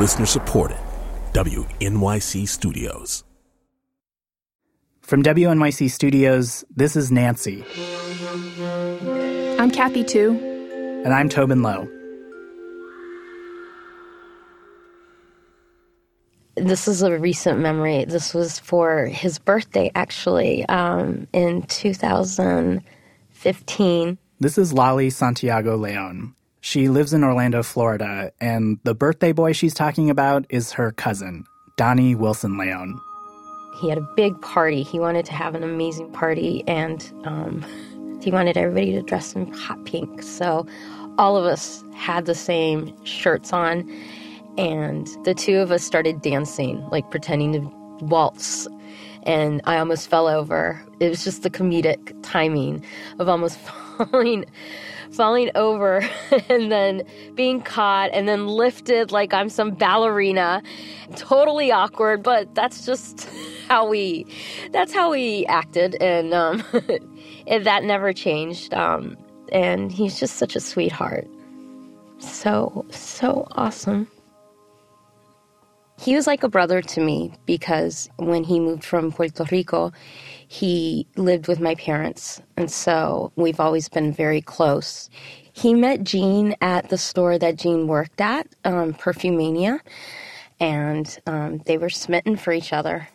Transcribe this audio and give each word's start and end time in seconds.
Listener 0.00 0.24
supported. 0.24 0.78
WNYC 1.34 2.48
Studios. 2.48 3.22
From 5.02 5.22
WNYC 5.22 5.90
Studios, 5.90 6.64
this 6.74 6.96
is 6.96 7.12
Nancy. 7.12 7.62
I'm 9.58 9.70
Kathy 9.70 10.02
Tu. 10.02 10.30
And 11.04 11.12
I'm 11.12 11.28
Tobin 11.28 11.60
Low. 11.60 11.86
This 16.56 16.88
is 16.88 17.02
a 17.02 17.18
recent 17.18 17.58
memory. 17.58 18.06
This 18.06 18.32
was 18.32 18.58
for 18.58 19.04
his 19.04 19.38
birthday, 19.38 19.90
actually, 19.94 20.64
um, 20.70 21.26
in 21.34 21.60
2015. 21.64 24.18
This 24.40 24.56
is 24.56 24.72
Lali 24.72 25.10
Santiago 25.10 25.76
Leon. 25.76 26.34
She 26.60 26.88
lives 26.88 27.12
in 27.12 27.24
Orlando, 27.24 27.62
Florida, 27.62 28.32
and 28.40 28.78
the 28.84 28.94
birthday 28.94 29.32
boy 29.32 29.52
she's 29.52 29.72
talking 29.72 30.10
about 30.10 30.44
is 30.50 30.72
her 30.72 30.92
cousin, 30.92 31.46
Donnie 31.76 32.14
Wilson 32.14 32.58
Leon. 32.58 33.00
He 33.80 33.88
had 33.88 33.96
a 33.96 34.06
big 34.14 34.38
party. 34.42 34.82
He 34.82 35.00
wanted 35.00 35.24
to 35.26 35.32
have 35.32 35.54
an 35.54 35.62
amazing 35.62 36.12
party, 36.12 36.62
and 36.66 37.10
um, 37.24 37.64
he 38.20 38.30
wanted 38.30 38.58
everybody 38.58 38.92
to 38.92 39.02
dress 39.02 39.34
in 39.34 39.50
hot 39.52 39.82
pink. 39.86 40.22
So 40.22 40.66
all 41.16 41.36
of 41.36 41.46
us 41.46 41.82
had 41.94 42.26
the 42.26 42.34
same 42.34 42.94
shirts 43.06 43.54
on, 43.54 43.90
and 44.58 45.08
the 45.24 45.34
two 45.34 45.58
of 45.58 45.72
us 45.72 45.82
started 45.82 46.20
dancing, 46.20 46.86
like 46.90 47.10
pretending 47.10 47.52
to 47.52 48.04
waltz. 48.04 48.68
And 49.24 49.60
I 49.64 49.78
almost 49.78 50.08
fell 50.08 50.28
over. 50.28 50.82
It 50.98 51.08
was 51.08 51.24
just 51.24 51.42
the 51.42 51.50
comedic 51.50 52.14
timing 52.22 52.84
of 53.18 53.28
almost 53.28 53.58
falling 54.08 54.46
falling 55.12 55.50
over 55.54 56.08
and 56.48 56.70
then 56.70 57.02
being 57.34 57.60
caught 57.60 58.10
and 58.12 58.28
then 58.28 58.46
lifted 58.46 59.12
like 59.12 59.34
I'm 59.34 59.48
some 59.48 59.72
ballerina. 59.72 60.62
Totally 61.16 61.72
awkward, 61.72 62.22
but 62.22 62.54
that's 62.54 62.86
just 62.86 63.28
how 63.68 63.88
we 63.88 64.26
that's 64.72 64.92
how 64.92 65.10
we 65.10 65.46
acted 65.46 65.96
and 66.00 66.32
um 66.34 66.62
and 67.46 67.64
that 67.66 67.84
never 67.84 68.12
changed. 68.12 68.74
Um 68.74 69.16
and 69.52 69.90
he's 69.90 70.18
just 70.18 70.36
such 70.36 70.54
a 70.56 70.60
sweetheart. 70.60 71.26
So 72.18 72.84
so 72.90 73.48
awesome. 73.52 74.06
He 76.00 76.16
was 76.16 76.26
like 76.26 76.42
a 76.42 76.48
brother 76.48 76.80
to 76.80 77.00
me 77.00 77.34
because 77.44 78.08
when 78.16 78.42
he 78.42 78.58
moved 78.58 78.84
from 78.84 79.12
Puerto 79.12 79.44
Rico, 79.50 79.92
he 80.48 81.06
lived 81.16 81.46
with 81.46 81.60
my 81.60 81.74
parents. 81.74 82.40
And 82.56 82.70
so 82.70 83.32
we've 83.36 83.60
always 83.60 83.90
been 83.90 84.10
very 84.10 84.40
close. 84.40 85.10
He 85.52 85.74
met 85.74 86.02
Jean 86.02 86.54
at 86.62 86.88
the 86.88 86.96
store 86.96 87.38
that 87.38 87.56
Jean 87.56 87.86
worked 87.86 88.18
at, 88.18 88.46
um, 88.64 88.94
Perfumania, 88.94 89.80
and 90.58 91.18
um, 91.26 91.58
they 91.66 91.76
were 91.76 91.90
smitten 91.90 92.36
for 92.36 92.54
each 92.54 92.72
other. 92.72 93.06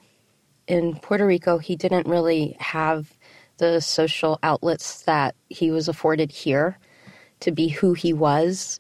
In 0.68 0.96
Puerto 0.98 1.26
Rico, 1.26 1.58
he 1.58 1.76
didn't 1.76 2.08
really 2.08 2.56
have 2.60 3.18
the 3.58 3.82
social 3.82 4.38
outlets 4.44 5.02
that 5.04 5.34
he 5.50 5.72
was 5.72 5.88
afforded 5.88 6.32
here 6.32 6.78
to 7.40 7.52
be 7.52 7.68
who 7.68 7.94
he 7.94 8.14
was, 8.14 8.80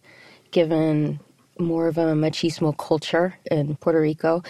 given 0.51 1.19
more 1.59 1.87
of 1.87 1.97
a 1.97 2.13
machismo 2.13 2.77
culture 2.77 3.37
in 3.49 3.75
Puerto 3.77 3.99
Rico. 3.99 4.43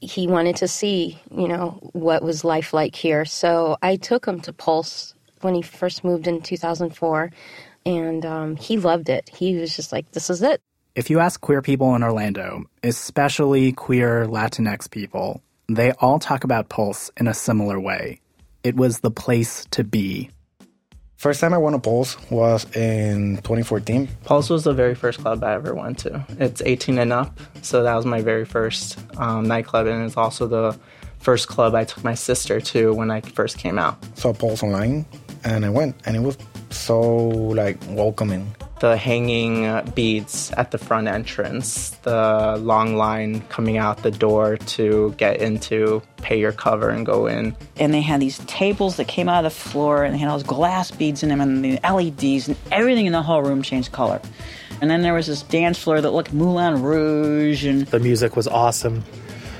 He 0.00 0.26
wanted 0.26 0.56
to 0.56 0.68
see, 0.68 1.18
you 1.30 1.48
know, 1.48 1.78
what 1.92 2.22
was 2.22 2.44
life 2.44 2.72
like 2.72 2.94
here. 2.94 3.24
So 3.24 3.76
I 3.82 3.96
took 3.96 4.26
him 4.26 4.40
to 4.42 4.52
Pulse 4.52 5.14
when 5.40 5.54
he 5.54 5.62
first 5.62 6.04
moved 6.04 6.26
in 6.26 6.40
2004, 6.40 7.30
and 7.86 8.26
um, 8.26 8.56
he 8.56 8.78
loved 8.78 9.08
it. 9.08 9.28
He 9.28 9.56
was 9.56 9.74
just 9.76 9.92
like, 9.92 10.10
this 10.12 10.30
is 10.30 10.42
it. 10.42 10.60
If 10.94 11.10
you 11.10 11.18
ask 11.18 11.40
queer 11.40 11.60
people 11.60 11.94
in 11.94 12.02
Orlando, 12.02 12.64
especially 12.82 13.72
queer 13.72 14.26
Latinx 14.26 14.90
people, 14.90 15.42
they 15.68 15.92
all 15.92 16.18
talk 16.18 16.44
about 16.44 16.68
Pulse 16.68 17.10
in 17.16 17.26
a 17.26 17.34
similar 17.34 17.80
way. 17.80 18.20
It 18.62 18.76
was 18.76 19.00
the 19.00 19.10
place 19.10 19.66
to 19.72 19.84
be. 19.84 20.30
First 21.24 21.40
time 21.40 21.54
I 21.54 21.56
went 21.56 21.72
to 21.72 21.80
Pulse 21.80 22.18
was 22.28 22.66
in 22.76 23.36
2014. 23.36 24.10
Pulse 24.24 24.50
was 24.50 24.64
the 24.64 24.74
very 24.74 24.94
first 24.94 25.20
club 25.20 25.42
I 25.42 25.54
ever 25.54 25.74
went 25.74 25.96
to. 26.00 26.22
It's 26.38 26.60
18 26.60 26.98
and 26.98 27.14
up, 27.14 27.40
so 27.62 27.82
that 27.82 27.94
was 27.94 28.04
my 28.04 28.20
very 28.20 28.44
first 28.44 28.98
um, 29.16 29.48
nightclub, 29.48 29.86
and 29.86 30.04
it's 30.04 30.18
also 30.18 30.46
the 30.46 30.78
first 31.20 31.48
club 31.48 31.74
I 31.74 31.84
took 31.84 32.04
my 32.04 32.12
sister 32.12 32.60
to 32.60 32.92
when 32.92 33.10
I 33.10 33.22
first 33.22 33.56
came 33.56 33.78
out. 33.78 33.96
Saw 34.18 34.34
Pulse 34.34 34.62
online, 34.62 35.06
and 35.44 35.64
I 35.64 35.70
went, 35.70 35.96
and 36.04 36.14
it 36.14 36.20
was 36.20 36.36
so 36.68 37.00
like 37.08 37.78
welcoming 37.88 38.54
the 38.84 38.98
hanging 38.98 39.64
uh, 39.64 39.82
beads 39.94 40.50
at 40.58 40.70
the 40.70 40.76
front 40.76 41.08
entrance, 41.08 41.88
the 42.02 42.58
long 42.60 42.96
line 42.96 43.40
coming 43.48 43.78
out 43.78 44.02
the 44.02 44.10
door 44.10 44.58
to 44.58 45.14
get 45.16 45.40
into, 45.40 46.02
pay 46.18 46.38
your 46.38 46.52
cover, 46.52 46.90
and 46.90 47.06
go 47.06 47.26
in. 47.26 47.56
And 47.78 47.94
they 47.94 48.02
had 48.02 48.20
these 48.20 48.40
tables 48.40 48.96
that 48.96 49.08
came 49.08 49.26
out 49.26 49.42
of 49.42 49.50
the 49.50 49.58
floor, 49.58 50.04
and 50.04 50.14
they 50.14 50.18
had 50.18 50.28
all 50.28 50.36
those 50.36 50.46
glass 50.46 50.90
beads 50.90 51.22
in 51.22 51.30
them, 51.30 51.40
and 51.40 51.64
the 51.64 51.80
LEDs, 51.82 52.46
and 52.46 52.58
everything 52.70 53.06
in 53.06 53.14
the 53.14 53.22
whole 53.22 53.42
room 53.42 53.62
changed 53.62 53.90
color. 53.90 54.20
And 54.82 54.90
then 54.90 55.00
there 55.00 55.14
was 55.14 55.28
this 55.28 55.40
dance 55.44 55.78
floor 55.78 56.02
that 56.02 56.10
looked 56.10 56.34
Moulin 56.34 56.82
Rouge, 56.82 57.64
and 57.64 57.86
the 57.86 58.00
music 58.00 58.36
was 58.36 58.46
awesome 58.46 59.02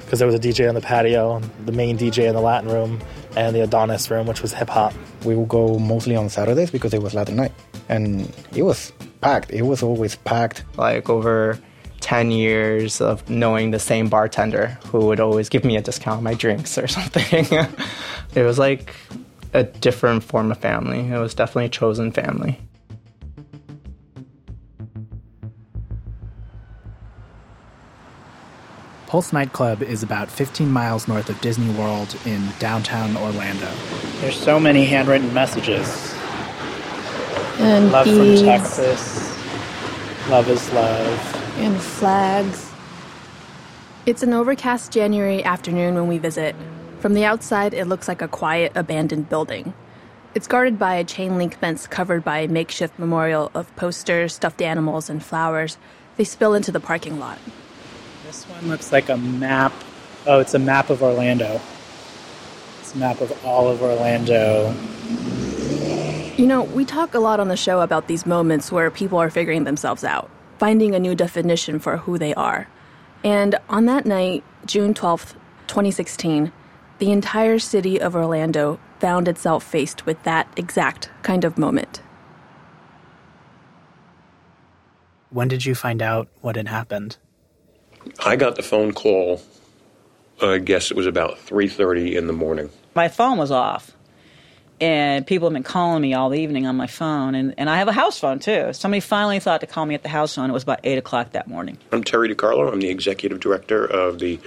because 0.04 0.18
there 0.18 0.26
was 0.26 0.34
a 0.34 0.38
DJ 0.38 0.68
on 0.68 0.74
the 0.74 0.82
patio, 0.82 1.40
the 1.64 1.72
main 1.72 1.96
DJ 1.96 2.28
in 2.28 2.34
the 2.34 2.42
Latin 2.42 2.68
room, 2.68 3.00
and 3.38 3.56
the 3.56 3.62
Adonis 3.62 4.10
room, 4.10 4.26
which 4.26 4.42
was 4.42 4.52
hip 4.52 4.68
hop. 4.68 4.92
We 5.24 5.34
would 5.34 5.48
go 5.48 5.78
mostly 5.78 6.14
on 6.14 6.28
Saturdays 6.28 6.70
because 6.70 6.92
it 6.92 7.00
was 7.00 7.14
Latin 7.14 7.36
night, 7.36 7.52
and 7.88 8.30
it 8.54 8.64
was 8.64 8.92
packed. 9.24 9.50
It 9.50 9.62
was 9.62 9.82
always 9.82 10.16
packed. 10.16 10.64
Like 10.76 11.08
over 11.08 11.58
10 12.00 12.30
years 12.30 13.00
of 13.00 13.28
knowing 13.30 13.70
the 13.70 13.78
same 13.78 14.10
bartender 14.10 14.78
who 14.88 14.98
would 15.06 15.18
always 15.18 15.48
give 15.48 15.64
me 15.64 15.78
a 15.78 15.80
discount 15.80 16.18
on 16.18 16.22
my 16.22 16.34
drinks 16.34 16.76
or 16.76 16.86
something. 16.98 17.46
it 18.34 18.42
was 18.42 18.58
like 18.58 18.94
a 19.54 19.64
different 19.64 20.22
form 20.22 20.52
of 20.52 20.58
family. 20.58 21.00
It 21.00 21.18
was 21.18 21.32
definitely 21.32 21.64
a 21.64 21.68
chosen 21.70 22.12
family. 22.12 22.60
Pulse 29.06 29.32
Nightclub 29.32 29.82
is 29.82 30.02
about 30.02 30.30
15 30.30 30.68
miles 30.68 31.08
north 31.08 31.30
of 31.30 31.40
Disney 31.40 31.72
World 31.78 32.14
in 32.26 32.50
downtown 32.58 33.16
Orlando. 33.16 33.72
There's 34.20 34.36
so 34.36 34.60
many 34.60 34.84
handwritten 34.84 35.32
messages. 35.32 36.14
And 37.58 37.92
love 37.92 38.04
beads. 38.04 38.40
from 38.40 38.48
Texas. 38.48 39.38
Love 40.28 40.48
is 40.48 40.72
love. 40.72 41.58
And 41.58 41.80
flags. 41.80 42.70
It's 44.06 44.22
an 44.22 44.32
overcast 44.32 44.92
January 44.92 45.44
afternoon 45.44 45.94
when 45.94 46.08
we 46.08 46.18
visit. 46.18 46.56
From 47.00 47.14
the 47.14 47.24
outside, 47.24 47.74
it 47.74 47.86
looks 47.86 48.08
like 48.08 48.22
a 48.22 48.28
quiet, 48.28 48.72
abandoned 48.74 49.28
building. 49.28 49.72
It's 50.34 50.48
guarded 50.48 50.78
by 50.78 50.96
a 50.96 51.04
chain 51.04 51.36
link 51.36 51.56
fence 51.58 51.86
covered 51.86 52.24
by 52.24 52.38
a 52.38 52.48
makeshift 52.48 52.98
memorial 52.98 53.52
of 53.54 53.74
posters, 53.76 54.34
stuffed 54.34 54.60
animals, 54.60 55.08
and 55.08 55.22
flowers. 55.22 55.78
They 56.16 56.24
spill 56.24 56.54
into 56.54 56.72
the 56.72 56.80
parking 56.80 57.20
lot. 57.20 57.38
This 58.26 58.44
one 58.44 58.68
looks 58.68 58.90
like 58.90 59.08
a 59.08 59.16
map. 59.16 59.72
Oh, 60.26 60.40
it's 60.40 60.54
a 60.54 60.58
map 60.58 60.90
of 60.90 61.02
Orlando. 61.02 61.60
It's 62.80 62.94
a 62.94 62.98
map 62.98 63.20
of 63.20 63.44
all 63.44 63.68
of 63.68 63.80
Orlando. 63.80 64.74
You 66.36 66.48
know, 66.48 66.64
we 66.64 66.84
talk 66.84 67.14
a 67.14 67.20
lot 67.20 67.38
on 67.38 67.46
the 67.46 67.56
show 67.56 67.80
about 67.80 68.08
these 68.08 68.26
moments 68.26 68.72
where 68.72 68.90
people 68.90 69.18
are 69.18 69.30
figuring 69.30 69.62
themselves 69.62 70.02
out, 70.02 70.28
finding 70.58 70.92
a 70.92 70.98
new 70.98 71.14
definition 71.14 71.78
for 71.78 71.98
who 71.98 72.18
they 72.18 72.34
are. 72.34 72.66
And 73.22 73.54
on 73.68 73.86
that 73.86 74.04
night, 74.04 74.42
June 74.66 74.94
12th, 74.94 75.34
2016, 75.68 76.50
the 76.98 77.12
entire 77.12 77.60
city 77.60 78.00
of 78.00 78.16
Orlando 78.16 78.80
found 78.98 79.28
itself 79.28 79.62
faced 79.62 80.06
with 80.06 80.20
that 80.24 80.48
exact 80.56 81.08
kind 81.22 81.44
of 81.44 81.56
moment. 81.56 82.02
When 85.30 85.46
did 85.46 85.64
you 85.64 85.76
find 85.76 86.02
out 86.02 86.26
what 86.40 86.56
had 86.56 86.66
happened? 86.66 87.16
I 88.26 88.34
got 88.34 88.56
the 88.56 88.62
phone 88.64 88.92
call. 88.92 89.40
I 90.42 90.58
guess 90.58 90.90
it 90.90 90.96
was 90.96 91.06
about 91.06 91.38
3:30 91.38 92.16
in 92.16 92.26
the 92.26 92.32
morning. 92.32 92.70
My 92.96 93.06
phone 93.06 93.38
was 93.38 93.52
off 93.52 93.92
and 94.80 95.26
people 95.26 95.48
have 95.48 95.52
been 95.52 95.62
calling 95.62 96.02
me 96.02 96.14
all 96.14 96.30
the 96.30 96.40
evening 96.40 96.66
on 96.66 96.76
my 96.76 96.86
phone, 96.86 97.34
and, 97.34 97.54
and 97.58 97.70
I 97.70 97.78
have 97.78 97.88
a 97.88 97.92
house 97.92 98.18
phone 98.18 98.38
too. 98.38 98.72
Somebody 98.72 99.00
finally 99.00 99.38
thought 99.38 99.60
to 99.60 99.66
call 99.66 99.86
me 99.86 99.94
at 99.94 100.02
the 100.02 100.08
house 100.08 100.34
phone. 100.34 100.50
It 100.50 100.52
was 100.52 100.64
about 100.64 100.80
8 100.82 100.98
o'clock 100.98 101.32
that 101.32 101.46
morning. 101.46 101.78
I'm 101.92 102.02
Terry 102.02 102.34
DiCarlo. 102.34 102.72
I'm 102.72 102.80
the 102.80 102.88
executive 102.88 103.40
director 103.40 103.84
of 103.84 104.18
the 104.18 104.40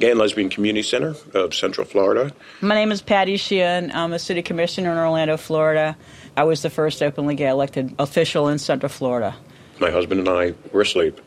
Gay 0.00 0.10
and 0.10 0.18
Lesbian 0.18 0.48
Community 0.48 0.82
Center 0.82 1.14
of 1.34 1.54
Central 1.54 1.86
Florida. 1.86 2.32
My 2.60 2.74
name 2.74 2.92
is 2.92 3.02
Patty 3.02 3.36
Sheehan. 3.36 3.90
I'm 3.92 4.12
a 4.12 4.18
city 4.18 4.42
commissioner 4.42 4.92
in 4.92 4.98
Orlando, 4.98 5.36
Florida. 5.36 5.96
I 6.36 6.44
was 6.44 6.62
the 6.62 6.70
first 6.70 7.02
openly 7.02 7.34
gay 7.34 7.48
elected 7.48 7.94
official 7.98 8.48
in 8.48 8.58
Central 8.58 8.90
Florida. 8.90 9.34
My 9.80 9.90
husband 9.90 10.20
and 10.20 10.28
I 10.28 10.54
were 10.72 10.82
asleep, 10.82 11.20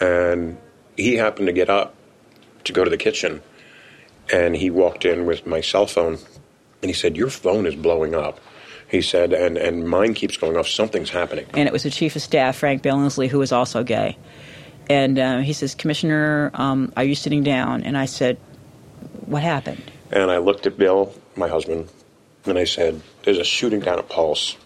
and 0.00 0.58
he 0.96 1.14
happened 1.14 1.46
to 1.46 1.52
get 1.52 1.70
up 1.70 1.94
to 2.64 2.72
go 2.72 2.84
to 2.84 2.90
the 2.90 2.96
kitchen, 2.96 3.42
and 4.32 4.54
he 4.54 4.70
walked 4.70 5.04
in 5.04 5.26
with 5.26 5.46
my 5.46 5.60
cell 5.60 5.86
phone 5.86 6.18
and 6.82 6.90
he 6.90 6.94
said, 6.94 7.16
Your 7.16 7.30
phone 7.30 7.66
is 7.66 7.74
blowing 7.74 8.14
up. 8.14 8.40
He 8.88 9.02
said, 9.02 9.34
and, 9.34 9.58
and 9.58 9.86
mine 9.86 10.14
keeps 10.14 10.38
going 10.38 10.56
off. 10.56 10.66
Something's 10.66 11.10
happening. 11.10 11.44
And 11.52 11.68
it 11.68 11.72
was 11.72 11.82
the 11.82 11.90
chief 11.90 12.16
of 12.16 12.22
staff, 12.22 12.56
Frank 12.56 12.82
Billingsley, 12.82 13.28
who 13.28 13.38
was 13.38 13.52
also 13.52 13.82
gay. 13.84 14.16
And 14.88 15.18
uh, 15.18 15.38
he 15.40 15.52
says, 15.52 15.74
Commissioner, 15.74 16.50
um, 16.54 16.92
are 16.96 17.04
you 17.04 17.14
sitting 17.14 17.42
down? 17.42 17.82
And 17.82 17.98
I 17.98 18.06
said, 18.06 18.38
What 19.26 19.42
happened? 19.42 19.82
And 20.10 20.30
I 20.30 20.38
looked 20.38 20.66
at 20.66 20.78
Bill, 20.78 21.14
my 21.36 21.48
husband, 21.48 21.90
and 22.46 22.58
I 22.58 22.64
said, 22.64 23.02
There's 23.24 23.38
a 23.38 23.44
shooting 23.44 23.80
down 23.80 23.98
at 23.98 24.08
Pulse. 24.08 24.56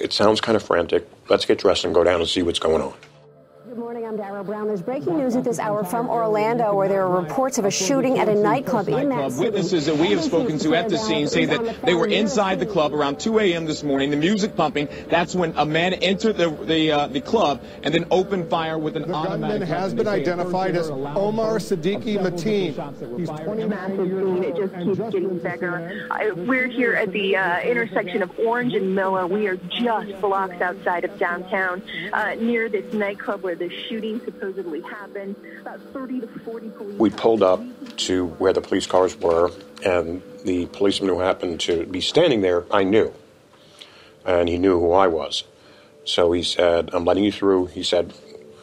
It 0.00 0.12
sounds 0.12 0.40
kind 0.40 0.56
of 0.56 0.62
frantic. 0.64 1.08
Let's 1.28 1.44
get 1.44 1.58
dressed 1.58 1.84
and 1.84 1.94
go 1.94 2.02
down 2.02 2.20
and 2.20 2.28
see 2.28 2.42
what's 2.42 2.58
going 2.58 2.82
on. 2.82 2.94
Good 3.72 3.78
morning, 3.78 4.04
I'm 4.04 4.18
Dara 4.18 4.44
Brown. 4.44 4.66
There's 4.66 4.82
breaking 4.82 5.16
news 5.16 5.34
at 5.34 5.44
this 5.44 5.58
hour 5.58 5.82
from 5.82 6.10
Orlando 6.10 6.74
where 6.74 6.88
there 6.88 7.06
are 7.06 7.22
reports 7.22 7.56
of 7.56 7.64
a 7.64 7.70
shooting 7.70 8.18
at 8.18 8.28
a 8.28 8.34
nightclub 8.34 8.86
in 8.90 9.08
that 9.08 9.32
city. 9.32 9.46
Witnesses 9.46 9.86
that 9.86 9.96
we 9.96 10.08
have 10.08 10.22
spoken 10.22 10.58
to 10.58 10.74
at 10.74 10.90
the 10.90 10.98
scene 10.98 11.26
say 11.26 11.46
that 11.46 11.80
they 11.80 11.94
were 11.94 12.06
inside 12.06 12.60
the 12.60 12.66
club 12.66 12.92
around 12.92 13.18
2 13.18 13.38
a.m. 13.38 13.64
this 13.64 13.82
morning, 13.82 14.10
the 14.10 14.18
music 14.18 14.56
pumping. 14.56 14.88
That's 15.08 15.34
when 15.34 15.54
a 15.56 15.64
man 15.64 15.94
entered 15.94 16.36
the 16.36 16.50
the, 16.50 16.92
uh, 16.92 17.06
the 17.06 17.22
club 17.22 17.62
and 17.82 17.94
then 17.94 18.04
opened 18.10 18.50
fire 18.50 18.76
with 18.78 18.94
an 18.94 19.08
the 19.08 19.14
automatic 19.14 19.60
gunman 19.60 19.62
has 19.62 19.94
been 19.94 20.06
identified 20.06 20.76
as 20.76 20.90
Omar 20.90 21.56
Seddique 21.56 22.18
Mateen. 22.18 23.18
He's 23.18 23.30
20 23.30 23.64
massive 23.68 23.96
scene. 23.96 24.44
It 24.44 24.54
just 24.54 24.74
keeps 24.84 24.98
getting 24.98 25.38
bigger. 25.38 26.08
I, 26.10 26.30
we're 26.32 26.68
here 26.68 26.92
at 26.92 27.10
the 27.10 27.36
uh, 27.36 27.60
intersection 27.60 28.22
of 28.22 28.38
Orange 28.38 28.74
and 28.74 28.94
Miller. 28.94 29.26
We 29.26 29.46
are 29.46 29.56
just 29.56 30.20
blocks 30.20 30.60
outside 30.60 31.04
of 31.04 31.18
downtown, 31.18 31.82
uh, 32.12 32.34
near 32.34 32.68
this 32.68 32.92
nightclub 32.92 33.42
where 33.42 33.61
the 33.62 33.70
shooting 33.88 34.20
supposedly 34.24 34.80
happened. 34.80 35.36
About 35.60 35.80
30 35.92 36.20
to 36.22 36.26
40 36.26 36.70
police. 36.70 36.98
We 36.98 37.10
pulled 37.10 37.42
up 37.44 37.62
to 38.08 38.26
where 38.26 38.52
the 38.52 38.60
police 38.60 38.86
cars 38.86 39.16
were, 39.16 39.52
and 39.84 40.20
the 40.44 40.66
policeman 40.66 41.10
who 41.10 41.20
happened 41.20 41.60
to 41.60 41.86
be 41.86 42.00
standing 42.00 42.40
there, 42.40 42.64
I 42.72 42.82
knew. 42.82 43.12
And 44.24 44.48
he 44.48 44.58
knew 44.58 44.80
who 44.80 44.92
I 44.92 45.06
was. 45.06 45.44
So 46.04 46.32
he 46.32 46.42
said, 46.42 46.90
I'm 46.92 47.04
letting 47.04 47.22
you 47.22 47.30
through. 47.30 47.66
He 47.66 47.84
said, 47.84 48.12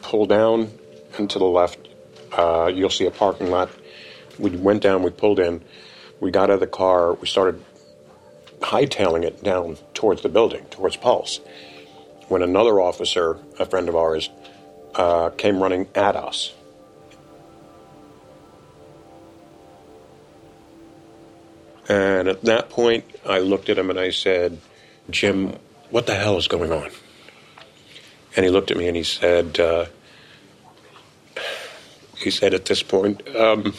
pull 0.02 0.26
down 0.26 0.70
and 1.16 1.30
to 1.30 1.38
the 1.38 1.46
left. 1.46 1.78
Uh, 2.32 2.70
you'll 2.72 2.90
see 2.90 3.06
a 3.06 3.10
parking 3.10 3.50
lot. 3.50 3.70
We 4.38 4.50
went 4.50 4.82
down, 4.82 5.02
we 5.02 5.10
pulled 5.10 5.38
in. 5.38 5.62
We 6.20 6.30
got 6.30 6.44
out 6.44 6.54
of 6.54 6.60
the 6.60 6.66
car. 6.66 7.14
We 7.14 7.26
started 7.26 7.64
hightailing 8.60 9.24
it 9.24 9.42
down 9.42 9.78
towards 9.94 10.20
the 10.20 10.28
building, 10.28 10.66
towards 10.66 10.96
Pulse. 10.96 11.40
When 12.28 12.42
another 12.42 12.78
officer, 12.80 13.38
a 13.58 13.64
friend 13.64 13.88
of 13.88 13.96
ours, 13.96 14.28
uh, 14.94 15.30
came 15.30 15.62
running 15.62 15.88
at 15.94 16.16
us. 16.16 16.52
And 21.88 22.28
at 22.28 22.42
that 22.42 22.70
point, 22.70 23.04
I 23.26 23.40
looked 23.40 23.68
at 23.68 23.76
him 23.76 23.90
and 23.90 23.98
I 23.98 24.10
said, 24.10 24.60
Jim, 25.10 25.56
what 25.90 26.06
the 26.06 26.14
hell 26.14 26.38
is 26.38 26.46
going 26.46 26.70
on? 26.70 26.88
And 28.36 28.44
he 28.44 28.50
looked 28.50 28.70
at 28.70 28.76
me 28.76 28.86
and 28.86 28.96
he 28.96 29.02
said, 29.02 29.58
uh, 29.58 29.86
he 32.16 32.30
said 32.30 32.54
at 32.54 32.66
this 32.66 32.82
point, 32.82 33.26
um, 33.34 33.74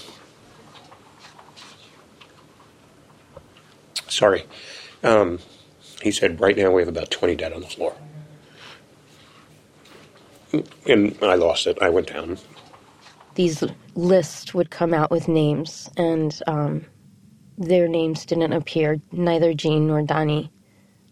sorry, 4.10 4.44
um, 5.04 5.40
he 6.02 6.12
said, 6.12 6.42
right 6.42 6.58
now 6.58 6.72
we 6.72 6.81
have 6.81 6.90
about 6.90 7.12
20 7.12 7.36
dead 7.36 7.54
on 7.54 7.62
the 7.62 7.68
floor. 7.68 7.96
And 10.88 11.18
I 11.21 11.36
lost 11.36 11.68
it. 11.68 11.77
I 11.81 11.89
went 11.89 12.07
down. 12.13 12.38
These 13.36 13.63
lists 13.95 14.53
would 14.53 14.71
come 14.71 14.94
out 14.94 15.12
with 15.12 15.27
names, 15.27 15.89
and 15.98 16.38
um, 16.48 16.86
their 17.57 17.88
names 17.88 18.25
didn't 18.25 18.53
appear, 18.53 19.01
neither 19.12 19.53
Jean 19.53 19.88
nor 19.88 20.03
Donnie. 20.03 20.51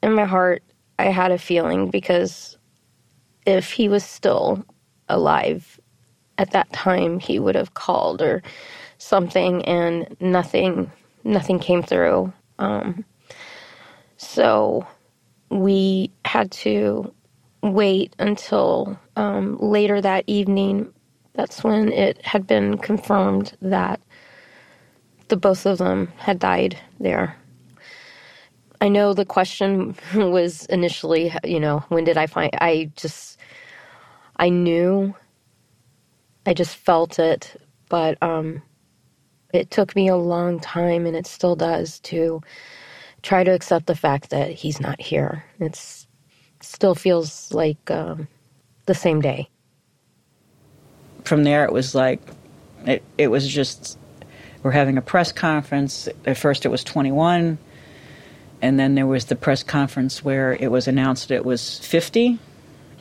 In 0.04 0.14
my 0.14 0.26
heart, 0.26 0.64
I 1.00 1.06
had 1.06 1.32
a 1.32 1.38
feeling 1.40 1.90
because 1.90 2.58
if 3.46 3.72
he 3.74 3.90
was 3.90 4.04
still 4.06 4.66
alive 5.10 5.80
at 6.38 6.52
that 6.52 6.72
time, 6.74 7.20
he 7.20 7.40
would 7.40 7.56
have 7.56 7.74
called 7.76 8.22
or 8.22 8.44
something, 9.00 9.64
and 9.66 10.16
nothing, 10.22 10.92
nothing 11.24 11.60
came 11.60 11.84
through. 11.84 12.34
Um, 12.60 13.06
so 14.18 14.88
we 15.50 16.12
had 16.26 16.52
to 16.52 17.14
wait 17.64 18.16
until 18.20 19.00
um, 19.16 19.58
later 19.60 20.02
that 20.02 20.26
evening. 20.28 20.94
That's 21.34 21.64
when 21.64 21.92
it 21.92 22.26
had 22.26 22.48
been 22.48 22.78
confirmed 22.78 23.58
that 23.62 24.02
the 25.30 25.38
both 25.38 25.66
of 25.66 25.78
them 25.80 26.12
had 26.18 26.40
died 26.40 26.80
there. 27.00 27.36
I 28.82 28.90
know 28.90 29.14
the 29.14 29.26
question 29.26 29.96
was 30.16 30.66
initially, 30.68 31.34
you 31.44 31.60
know, 31.60 31.80
when 31.90 32.04
did 32.04 32.18
I 32.18 32.28
find? 32.28 32.52
I 32.62 32.92
just, 32.96 33.40
I 34.38 34.50
knew, 34.50 35.16
I 36.46 36.54
just 36.54 36.78
felt 36.78 37.20
it, 37.20 37.62
but 37.90 38.18
um, 38.22 38.62
it 39.54 39.72
took 39.72 39.96
me 39.96 40.08
a 40.08 40.16
long 40.16 40.60
time, 40.60 41.06
and 41.06 41.16
it 41.16 41.28
still 41.28 41.56
does 41.56 42.00
to 42.02 42.42
try 43.22 43.44
to 43.44 43.52
accept 43.52 43.88
the 43.88 43.96
fact 43.96 44.30
that 44.32 44.52
he's 44.52 44.80
not 44.80 45.02
here. 45.02 45.46
It's 45.60 45.99
still 46.62 46.96
feels 46.96 47.52
like 47.52 47.92
um, 47.92 48.28
the 48.86 48.96
same 48.96 49.22
day. 49.22 49.50
From 51.24 51.44
there, 51.44 51.66
it 51.66 51.72
was 51.72 51.94
like, 51.94 52.22
it, 52.86 53.04
it 53.18 53.28
was 53.28 53.48
just, 53.48 53.98
we're 54.64 54.72
having 54.72 54.98
a 54.98 55.02
press 55.02 55.32
conference. 55.32 56.08
At 56.26 56.38
first, 56.38 56.66
it 56.66 56.70
was 56.70 56.84
21. 56.84 57.58
And 58.62 58.80
then 58.80 58.96
there 58.96 59.08
was 59.08 59.26
the 59.26 59.36
press 59.36 59.64
conference 59.64 60.24
where 60.24 60.54
it 60.54 60.70
was 60.70 60.88
announced 60.88 61.32
it 61.32 61.46
was 61.46 61.80
50. 61.80 62.40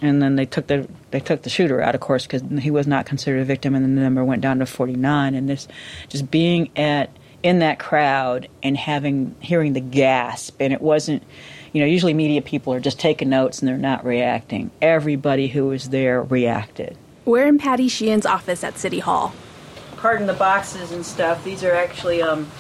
And 0.01 0.23
then 0.23 0.37
they 0.37 0.47
took 0.47 0.69
the 0.69 0.89
they 1.11 1.19
took 1.19 1.43
the 1.43 1.51
shooter 1.51 1.83
out, 1.83 1.97
of 1.97 2.01
course, 2.01 2.25
because 2.25 2.43
he 2.63 2.71
was 2.71 2.87
not 2.87 3.05
considered 3.05 3.41
a 3.41 3.45
victim, 3.45 3.75
and 3.75 3.85
then 3.85 3.97
the 3.97 4.03
number 4.03 4.25
went 4.25 4.43
down 4.43 4.61
to 4.61 4.67
49. 4.67 5.35
And 5.35 5.49
this, 5.49 5.67
just 6.09 6.31
being 6.31 6.71
at 6.77 7.11
in 7.43 7.61
that 7.61 7.81
crowd 7.81 8.49
and 8.63 8.77
having 8.77 9.35
hearing 9.41 9.73
the 9.73 9.81
gasp, 9.81 10.57
and 10.61 10.73
it 10.73 10.81
wasn't 10.81 11.25
you 11.73 11.81
know, 11.81 11.87
usually 11.87 12.15
media 12.15 12.43
people 12.43 12.73
are 12.73 12.81
just 12.81 12.99
taking 12.99 13.29
notes 13.29 13.61
and 13.61 13.69
they're 13.69 13.77
not 13.77 14.05
reacting. 14.05 14.71
Everybody 14.81 15.49
who 15.49 15.67
was 15.67 15.91
there 15.91 16.23
reacted. 16.23 16.97
We're 17.25 17.47
in 17.47 17.59
Patty 17.59 17.89
Sheehan's 17.89 18.27
office 18.27 18.65
at 18.65 18.79
City 18.79 19.01
Hall. 19.01 19.33
Pardon 19.97 20.27
the 20.27 20.35
boxes 20.35 20.93
and 20.93 21.05
stuff. 21.05 21.45
These 21.45 21.65
are 21.65 21.75
actually 21.75 22.23
um, 22.23 22.51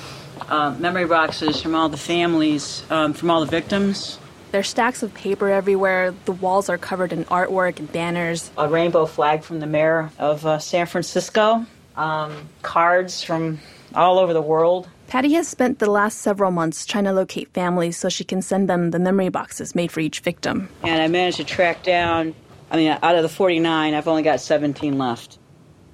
uh, 0.48 0.74
memory 0.78 1.06
boxes 1.06 1.60
from 1.60 1.74
all 1.74 1.88
the 1.88 1.96
families, 1.96 2.82
um, 2.90 3.12
from 3.12 3.30
all 3.30 3.40
the 3.40 3.50
victims. 3.50 4.18
There's 4.50 4.68
stacks 4.68 5.02
of 5.02 5.12
paper 5.12 5.50
everywhere. 5.50 6.14
The 6.24 6.32
walls 6.32 6.68
are 6.68 6.78
covered 6.78 7.12
in 7.12 7.24
artwork 7.26 7.78
and 7.78 7.90
banners. 7.90 8.50
A 8.56 8.68
rainbow 8.68 9.04
flag 9.06 9.42
from 9.42 9.60
the 9.60 9.66
mayor 9.66 10.10
of 10.18 10.46
uh, 10.46 10.58
San 10.58 10.86
Francisco. 10.86 11.66
Um, 11.96 12.48
cards 12.62 13.22
from 13.22 13.58
all 13.94 14.18
over 14.18 14.32
the 14.32 14.42
world. 14.42 14.88
Patty 15.08 15.32
has 15.32 15.48
spent 15.48 15.78
the 15.78 15.90
last 15.90 16.18
several 16.18 16.50
months 16.50 16.84
trying 16.84 17.04
to 17.04 17.12
locate 17.12 17.52
families 17.54 17.96
so 17.96 18.10
she 18.10 18.24
can 18.24 18.42
send 18.42 18.68
them 18.68 18.90
the 18.90 18.98
memory 18.98 19.30
boxes 19.30 19.74
made 19.74 19.90
for 19.90 20.00
each 20.00 20.20
victim. 20.20 20.68
And 20.82 21.00
I 21.00 21.08
managed 21.08 21.38
to 21.38 21.44
track 21.44 21.82
down, 21.82 22.34
I 22.70 22.76
mean, 22.76 22.96
out 23.02 23.16
of 23.16 23.22
the 23.22 23.28
49, 23.30 23.94
I've 23.94 24.06
only 24.06 24.22
got 24.22 24.38
17 24.40 24.98
left. 24.98 25.38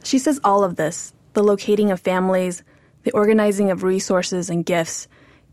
She 0.03 0.19
says 0.19 0.41
all 0.43 0.65
of 0.65 0.77
this 0.77 1.13
the 1.35 1.45
locating 1.45 1.91
of 1.91 2.01
families, 2.01 2.63
the 3.05 3.13
organizing 3.13 3.71
of 3.71 3.83
resources 3.83 4.51
and 4.51 4.67
gifts 4.67 5.09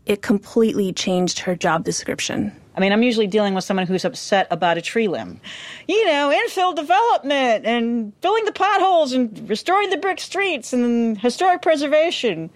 it 0.06 0.22
completely 0.22 0.92
changed 0.92 1.38
her 1.40 1.54
job 1.54 1.84
description. 1.84 2.52
I 2.74 2.80
mean, 2.80 2.92
I'm 2.92 3.02
usually 3.02 3.26
dealing 3.26 3.54
with 3.54 3.64
someone 3.64 3.86
who's 3.86 4.04
upset 4.04 4.48
about 4.50 4.78
a 4.78 4.82
tree 4.82 5.06
limb. 5.06 5.40
You 5.86 6.06
know, 6.06 6.34
infill 6.34 6.74
development 6.74 7.66
and 7.66 8.12
filling 8.20 8.44
the 8.44 8.52
potholes 8.52 9.12
and 9.12 9.48
restoring 9.48 9.90
the 9.90 9.98
brick 9.98 10.18
streets 10.18 10.72
and 10.72 11.16
historic 11.18 11.62
preservation 11.62 12.50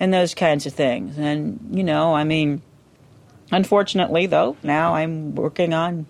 and 0.00 0.12
those 0.12 0.34
kinds 0.34 0.66
of 0.66 0.72
things. 0.72 1.18
And, 1.18 1.60
you 1.70 1.84
know, 1.84 2.14
I 2.14 2.24
mean, 2.24 2.62
unfortunately, 3.52 4.26
though, 4.26 4.56
now 4.62 4.94
I'm 4.94 5.34
working 5.34 5.74
on 5.74 6.06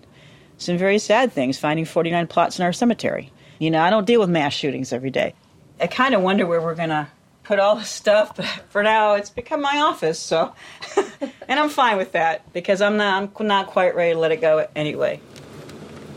some 0.57 0.77
very 0.77 0.97
sad 0.97 1.33
things, 1.33 1.59
finding 1.59 1.85
49 1.85 2.27
plots 2.27 2.57
in 2.57 2.65
our 2.65 2.73
cemetery. 2.73 3.31
You 3.59 3.69
know, 3.69 3.81
I 3.81 3.89
don't 3.89 4.05
deal 4.05 4.21
with 4.21 4.29
mass 4.29 4.53
shootings 4.53 4.93
every 4.93 5.11
day. 5.11 5.35
I 5.79 5.87
kind 5.87 6.15
of 6.15 6.21
wonder 6.21 6.47
where 6.47 6.61
we're 6.61 6.75
going 6.75 6.89
to 6.89 7.07
put 7.43 7.59
all 7.59 7.75
the 7.75 7.83
stuff, 7.83 8.35
but 8.35 8.45
for 8.69 8.81
now 8.81 9.15
it's 9.15 9.29
become 9.29 9.61
my 9.61 9.79
office, 9.79 10.19
so 10.19 10.53
and 11.47 11.59
I'm 11.59 11.69
fine 11.69 11.97
with 11.97 12.13
that 12.13 12.51
because 12.53 12.81
I'm 12.81 12.97
not 12.97 13.31
I'm 13.39 13.47
not 13.47 13.67
quite 13.67 13.95
ready 13.95 14.13
to 14.13 14.19
let 14.19 14.31
it 14.31 14.41
go 14.41 14.67
anyway. 14.75 15.19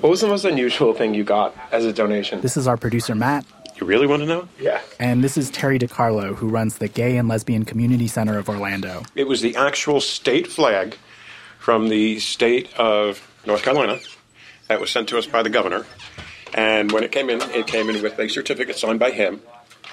What 0.00 0.11
was 0.11 0.21
the 0.21 0.28
most 0.28 0.45
unusual 0.45 0.93
thing 0.93 1.14
you 1.14 1.25
got 1.25 1.57
as 1.73 1.87
a 1.87 1.93
donation? 1.93 2.43
This 2.43 2.59
is 2.59 2.69
our 2.69 2.76
producer 2.76 3.14
Matt. 3.14 3.47
You 3.76 3.87
really 3.87 4.07
want 4.07 4.23
to 4.23 4.26
know? 4.26 4.49
Yeah. 4.61 4.81
And 5.00 5.25
this 5.25 5.37
is 5.37 5.50
Terry 5.50 5.78
DiCarlo, 5.78 6.37
who 6.37 6.49
runs 6.49 6.78
the 6.78 6.88
Gay 6.88 7.16
and 7.16 7.28
Lesbian 7.28 7.64
Community 7.64 8.07
Center 8.07 8.38
of 8.38 8.49
Orlando. 8.49 9.02
It 9.16 9.26
was 9.26 9.40
the 9.40 9.57
actual 9.57 10.00
state 10.00 10.47
flag 10.47 10.97
from 11.59 11.88
the 11.88 12.21
state 12.21 12.73
of 12.78 13.28
North 13.47 13.62
Carolina 13.62 13.99
that 14.69 14.81
was 14.81 14.90
sent 14.90 15.09
to 15.09 15.19
us 15.19 15.26
by 15.26 15.43
the 15.43 15.50
governor. 15.50 15.87
And 16.54 16.93
when 16.93 17.02
it 17.02 17.11
came 17.11 17.28
in, 17.28 17.40
it 17.50 17.66
came 17.66 17.90
in 17.90 18.00
with 18.00 18.19
a 18.19 18.28
certificate 18.28 18.76
signed 18.76 19.00
by 19.00 19.11
him. 19.11 19.40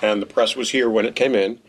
And 0.02 0.22
the 0.22 0.28
press 0.28 0.56
was 0.56 0.70
here 0.70 0.90
when 0.90 1.06
it 1.06 1.16
came 1.16 1.34
in. 1.34 1.60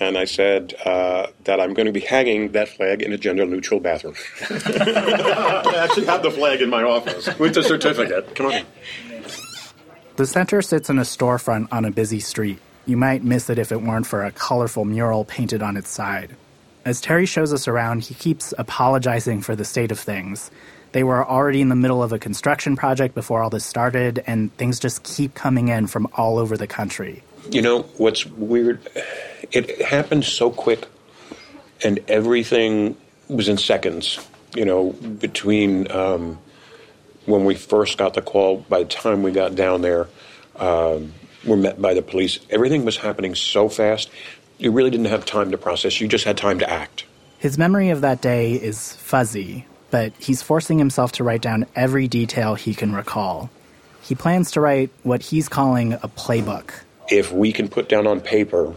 And 0.00 0.18
I 0.18 0.24
said 0.24 0.74
uh, 0.84 1.28
that 1.44 1.60
I'm 1.60 1.74
going 1.74 1.86
to 1.86 1.92
be 1.92 2.00
hanging 2.00 2.52
that 2.52 2.68
flag 2.68 3.02
in 3.02 3.12
a 3.12 3.18
gender 3.18 3.46
neutral 3.46 3.78
bathroom. 3.78 4.14
I 4.50 5.74
actually 5.76 6.06
have 6.06 6.22
the 6.24 6.30
flag 6.30 6.60
in 6.60 6.70
my 6.70 6.82
office 6.82 7.28
with 7.38 7.54
the 7.54 7.62
certificate. 7.62 8.34
Come 8.34 8.46
on. 8.46 8.64
The 10.16 10.26
center 10.26 10.60
sits 10.60 10.90
in 10.90 10.98
a 10.98 11.02
storefront 11.02 11.68
on 11.72 11.86
a 11.86 11.90
busy 11.90 12.20
street. 12.20 12.58
You 12.84 12.98
might 12.98 13.24
miss 13.24 13.48
it 13.48 13.58
if 13.58 13.72
it 13.72 13.80
weren't 13.80 14.06
for 14.06 14.24
a 14.24 14.30
colorful 14.30 14.84
mural 14.84 15.24
painted 15.24 15.62
on 15.62 15.78
its 15.78 15.88
side. 15.88 16.36
As 16.84 17.00
Terry 17.00 17.24
shows 17.24 17.52
us 17.52 17.66
around, 17.66 18.04
he 18.04 18.14
keeps 18.14 18.52
apologizing 18.58 19.40
for 19.40 19.56
the 19.56 19.64
state 19.64 19.90
of 19.90 19.98
things. 19.98 20.50
They 20.92 21.02
were 21.02 21.26
already 21.26 21.62
in 21.62 21.70
the 21.70 21.76
middle 21.76 22.02
of 22.02 22.12
a 22.12 22.18
construction 22.18 22.76
project 22.76 23.14
before 23.14 23.42
all 23.42 23.48
this 23.48 23.64
started, 23.64 24.22
and 24.26 24.54
things 24.58 24.78
just 24.78 25.02
keep 25.02 25.34
coming 25.34 25.68
in 25.68 25.86
from 25.86 26.06
all 26.14 26.38
over 26.38 26.58
the 26.58 26.66
country. 26.66 27.22
You 27.50 27.62
know, 27.62 27.82
what's 27.96 28.26
weird, 28.26 28.80
it 29.50 29.80
happened 29.80 30.24
so 30.24 30.50
quick, 30.50 30.86
and 31.82 32.00
everything 32.08 32.96
was 33.28 33.48
in 33.48 33.56
seconds. 33.56 34.18
You 34.54 34.66
know, 34.66 34.90
between 34.92 35.90
um, 35.90 36.38
when 37.26 37.44
we 37.44 37.54
first 37.54 37.98
got 37.98 38.14
the 38.14 38.22
call, 38.22 38.58
by 38.58 38.80
the 38.80 38.88
time 38.88 39.22
we 39.22 39.32
got 39.32 39.54
down 39.54 39.82
there, 39.82 40.08
um, 40.56 41.12
we're 41.44 41.56
met 41.56 41.80
by 41.80 41.94
the 41.94 42.02
police. 42.02 42.38
Everything 42.50 42.84
was 42.84 42.96
happening 42.96 43.34
so 43.34 43.68
fast, 43.68 44.10
you 44.58 44.70
really 44.70 44.90
didn't 44.90 45.06
have 45.06 45.24
time 45.24 45.50
to 45.50 45.58
process. 45.58 46.00
You 46.00 46.08
just 46.08 46.24
had 46.24 46.36
time 46.36 46.58
to 46.60 46.70
act. 46.70 47.04
His 47.38 47.58
memory 47.58 47.90
of 47.90 48.00
that 48.02 48.20
day 48.20 48.52
is 48.52 48.94
fuzzy, 48.94 49.66
but 49.90 50.12
he's 50.18 50.42
forcing 50.42 50.78
himself 50.78 51.12
to 51.12 51.24
write 51.24 51.42
down 51.42 51.66
every 51.74 52.06
detail 52.06 52.54
he 52.54 52.74
can 52.74 52.94
recall. 52.94 53.50
He 54.02 54.14
plans 54.14 54.52
to 54.52 54.60
write 54.60 54.90
what 55.02 55.22
he's 55.22 55.48
calling 55.48 55.94
a 55.94 56.08
playbook. 56.08 56.72
If 57.08 57.32
we 57.32 57.52
can 57.52 57.68
put 57.68 57.88
down 57.88 58.06
on 58.06 58.20
paper 58.20 58.74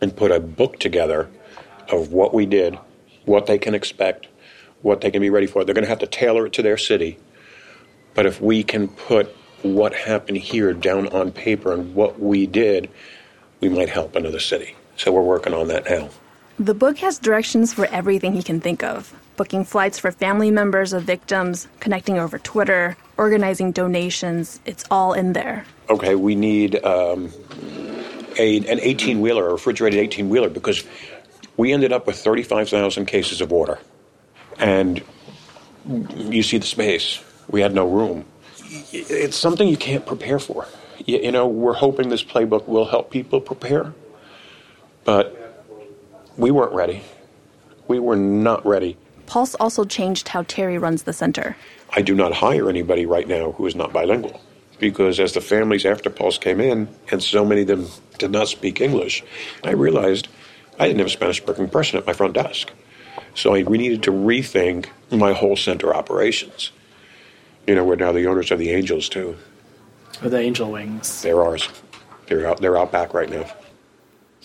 and 0.00 0.14
put 0.14 0.30
a 0.30 0.40
book 0.40 0.78
together 0.78 1.28
of 1.90 2.12
what 2.12 2.34
we 2.34 2.46
did, 2.46 2.78
what 3.24 3.46
they 3.46 3.58
can 3.58 3.74
expect, 3.74 4.28
what 4.82 5.00
they 5.00 5.10
can 5.10 5.22
be 5.22 5.30
ready 5.30 5.46
for, 5.46 5.64
they're 5.64 5.74
going 5.74 5.84
to 5.84 5.88
have 5.88 5.98
to 6.00 6.06
tailor 6.06 6.46
it 6.46 6.52
to 6.54 6.62
their 6.62 6.76
city. 6.76 7.18
But 8.16 8.26
if 8.26 8.40
we 8.40 8.64
can 8.64 8.88
put 8.88 9.28
what 9.62 9.94
happened 9.94 10.38
here 10.38 10.72
down 10.72 11.06
on 11.08 11.30
paper 11.30 11.72
and 11.72 11.94
what 11.94 12.18
we 12.18 12.46
did, 12.46 12.90
we 13.60 13.68
might 13.68 13.90
help 13.90 14.16
another 14.16 14.40
city. 14.40 14.74
So 14.96 15.12
we're 15.12 15.22
working 15.22 15.54
on 15.54 15.68
that 15.68 15.88
now. 15.88 16.08
The 16.58 16.74
book 16.74 16.98
has 16.98 17.18
directions 17.18 17.74
for 17.74 17.86
everything 17.86 18.32
he 18.32 18.42
can 18.42 18.60
think 18.60 18.82
of 18.82 19.14
booking 19.36 19.64
flights 19.64 19.98
for 19.98 20.10
family 20.10 20.50
members 20.50 20.94
of 20.94 21.02
victims, 21.02 21.68
connecting 21.78 22.18
over 22.18 22.38
Twitter, 22.38 22.96
organizing 23.18 23.70
donations. 23.70 24.60
It's 24.64 24.82
all 24.90 25.12
in 25.12 25.34
there. 25.34 25.66
Okay, 25.90 26.14
we 26.14 26.34
need 26.34 26.82
um, 26.82 27.30
a, 28.38 28.56
an 28.66 28.80
18 28.80 29.20
wheeler, 29.20 29.46
a 29.46 29.52
refrigerated 29.52 30.00
18 30.00 30.30
wheeler, 30.30 30.48
because 30.48 30.84
we 31.58 31.70
ended 31.74 31.92
up 31.92 32.06
with 32.06 32.16
35,000 32.16 33.04
cases 33.04 33.42
of 33.42 33.50
water. 33.50 33.78
And 34.58 35.02
you 36.16 36.42
see 36.42 36.56
the 36.56 36.66
space. 36.66 37.22
We 37.48 37.60
had 37.60 37.74
no 37.74 37.88
room. 37.88 38.24
It's 38.92 39.36
something 39.36 39.68
you 39.68 39.76
can't 39.76 40.04
prepare 40.04 40.38
for. 40.38 40.66
You, 41.04 41.18
you 41.18 41.32
know, 41.32 41.46
we're 41.46 41.74
hoping 41.74 42.08
this 42.08 42.24
playbook 42.24 42.66
will 42.66 42.86
help 42.86 43.10
people 43.10 43.40
prepare, 43.40 43.94
but 45.04 45.64
we 46.36 46.50
weren't 46.50 46.72
ready. 46.72 47.02
We 47.88 47.98
were 48.00 48.16
not 48.16 48.66
ready. 48.66 48.96
Pulse 49.26 49.54
also 49.56 49.84
changed 49.84 50.28
how 50.28 50.42
Terry 50.42 50.78
runs 50.78 51.04
the 51.04 51.12
center. 51.12 51.56
I 51.90 52.02
do 52.02 52.14
not 52.14 52.34
hire 52.34 52.68
anybody 52.68 53.06
right 53.06 53.26
now 53.26 53.52
who 53.52 53.66
is 53.66 53.74
not 53.74 53.92
bilingual 53.92 54.40
because 54.78 55.18
as 55.18 55.32
the 55.32 55.40
families 55.40 55.86
after 55.86 56.10
Pulse 56.10 56.38
came 56.38 56.60
in, 56.60 56.88
and 57.10 57.22
so 57.22 57.44
many 57.44 57.62
of 57.62 57.66
them 57.68 57.86
did 58.18 58.30
not 58.30 58.48
speak 58.48 58.80
English, 58.80 59.24
I 59.64 59.70
realized 59.70 60.28
I 60.78 60.86
didn't 60.86 60.98
have 60.98 61.08
a 61.08 61.10
Spanish 61.10 61.38
speaking 61.38 61.68
person 61.68 61.98
at 61.98 62.06
my 62.06 62.12
front 62.12 62.34
desk. 62.34 62.70
So 63.34 63.54
I 63.54 63.62
we 63.62 63.78
needed 63.78 64.02
to 64.04 64.12
rethink 64.12 64.86
my 65.10 65.32
whole 65.32 65.56
center 65.56 65.94
operations. 65.94 66.72
You 67.66 67.74
know, 67.74 67.84
we're 67.84 67.96
now 67.96 68.12
the 68.12 68.26
owners 68.26 68.50
of 68.50 68.58
the 68.58 68.70
Angels 68.70 69.08
too. 69.08 69.36
Or 70.22 70.28
the 70.28 70.38
Angel 70.38 70.70
Wings. 70.70 71.22
They're 71.22 71.42
ours. 71.42 71.68
They're 72.26 72.46
out. 72.46 72.60
They're 72.60 72.78
out 72.78 72.92
back 72.92 73.14
right 73.14 73.28
now. 73.28 73.46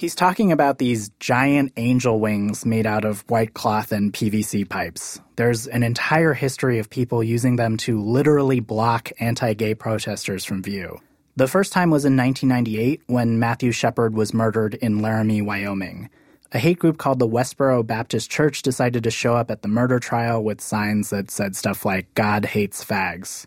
He's 0.01 0.15
talking 0.15 0.51
about 0.51 0.79
these 0.79 1.09
giant 1.19 1.73
angel 1.77 2.19
wings 2.19 2.65
made 2.65 2.87
out 2.87 3.05
of 3.05 3.21
white 3.29 3.53
cloth 3.53 3.91
and 3.91 4.11
PVC 4.11 4.67
pipes. 4.67 5.21
There's 5.35 5.67
an 5.67 5.83
entire 5.83 6.33
history 6.33 6.79
of 6.79 6.89
people 6.89 7.23
using 7.23 7.55
them 7.55 7.77
to 7.77 8.01
literally 8.01 8.61
block 8.61 9.11
anti 9.19 9.53
gay 9.53 9.75
protesters 9.75 10.43
from 10.43 10.63
view. 10.63 10.99
The 11.35 11.47
first 11.47 11.71
time 11.71 11.91
was 11.91 12.03
in 12.03 12.17
1998 12.17 13.03
when 13.05 13.37
Matthew 13.37 13.71
Shepard 13.71 14.15
was 14.15 14.33
murdered 14.33 14.73
in 14.73 15.03
Laramie, 15.03 15.43
Wyoming. 15.43 16.09
A 16.53 16.59
hate 16.59 16.79
group 16.79 16.97
called 16.97 17.19
the 17.19 17.27
Westboro 17.27 17.85
Baptist 17.87 18.29
Church 18.29 18.61
decided 18.61 19.05
to 19.05 19.11
show 19.11 19.35
up 19.37 19.49
at 19.49 19.61
the 19.61 19.69
murder 19.69 19.99
trial 19.99 20.43
with 20.43 20.59
signs 20.59 21.09
that 21.09 21.31
said 21.31 21.55
stuff 21.55 21.85
like, 21.85 22.13
God 22.13 22.43
hates 22.43 22.83
fags. 22.83 23.45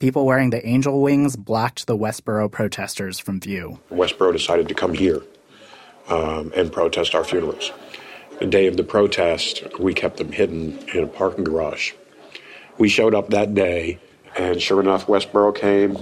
People 0.00 0.26
wearing 0.26 0.50
the 0.50 0.66
angel 0.66 1.00
wings 1.00 1.34
blocked 1.34 1.86
the 1.86 1.96
Westboro 1.96 2.52
protesters 2.52 3.18
from 3.18 3.40
view. 3.40 3.80
Westboro 3.90 4.32
decided 4.32 4.68
to 4.68 4.74
come 4.74 4.92
here 4.92 5.22
um, 6.10 6.52
and 6.54 6.70
protest 6.70 7.14
our 7.14 7.24
funerals. 7.24 7.72
The 8.38 8.44
day 8.44 8.66
of 8.66 8.76
the 8.76 8.84
protest, 8.84 9.64
we 9.78 9.94
kept 9.94 10.18
them 10.18 10.30
hidden 10.30 10.78
in 10.92 11.04
a 11.04 11.06
parking 11.06 11.44
garage. 11.44 11.92
We 12.76 12.90
showed 12.90 13.14
up 13.14 13.30
that 13.30 13.54
day, 13.54 13.98
and 14.36 14.60
sure 14.60 14.80
enough, 14.80 15.06
Westboro 15.06 15.56
came, 15.56 15.96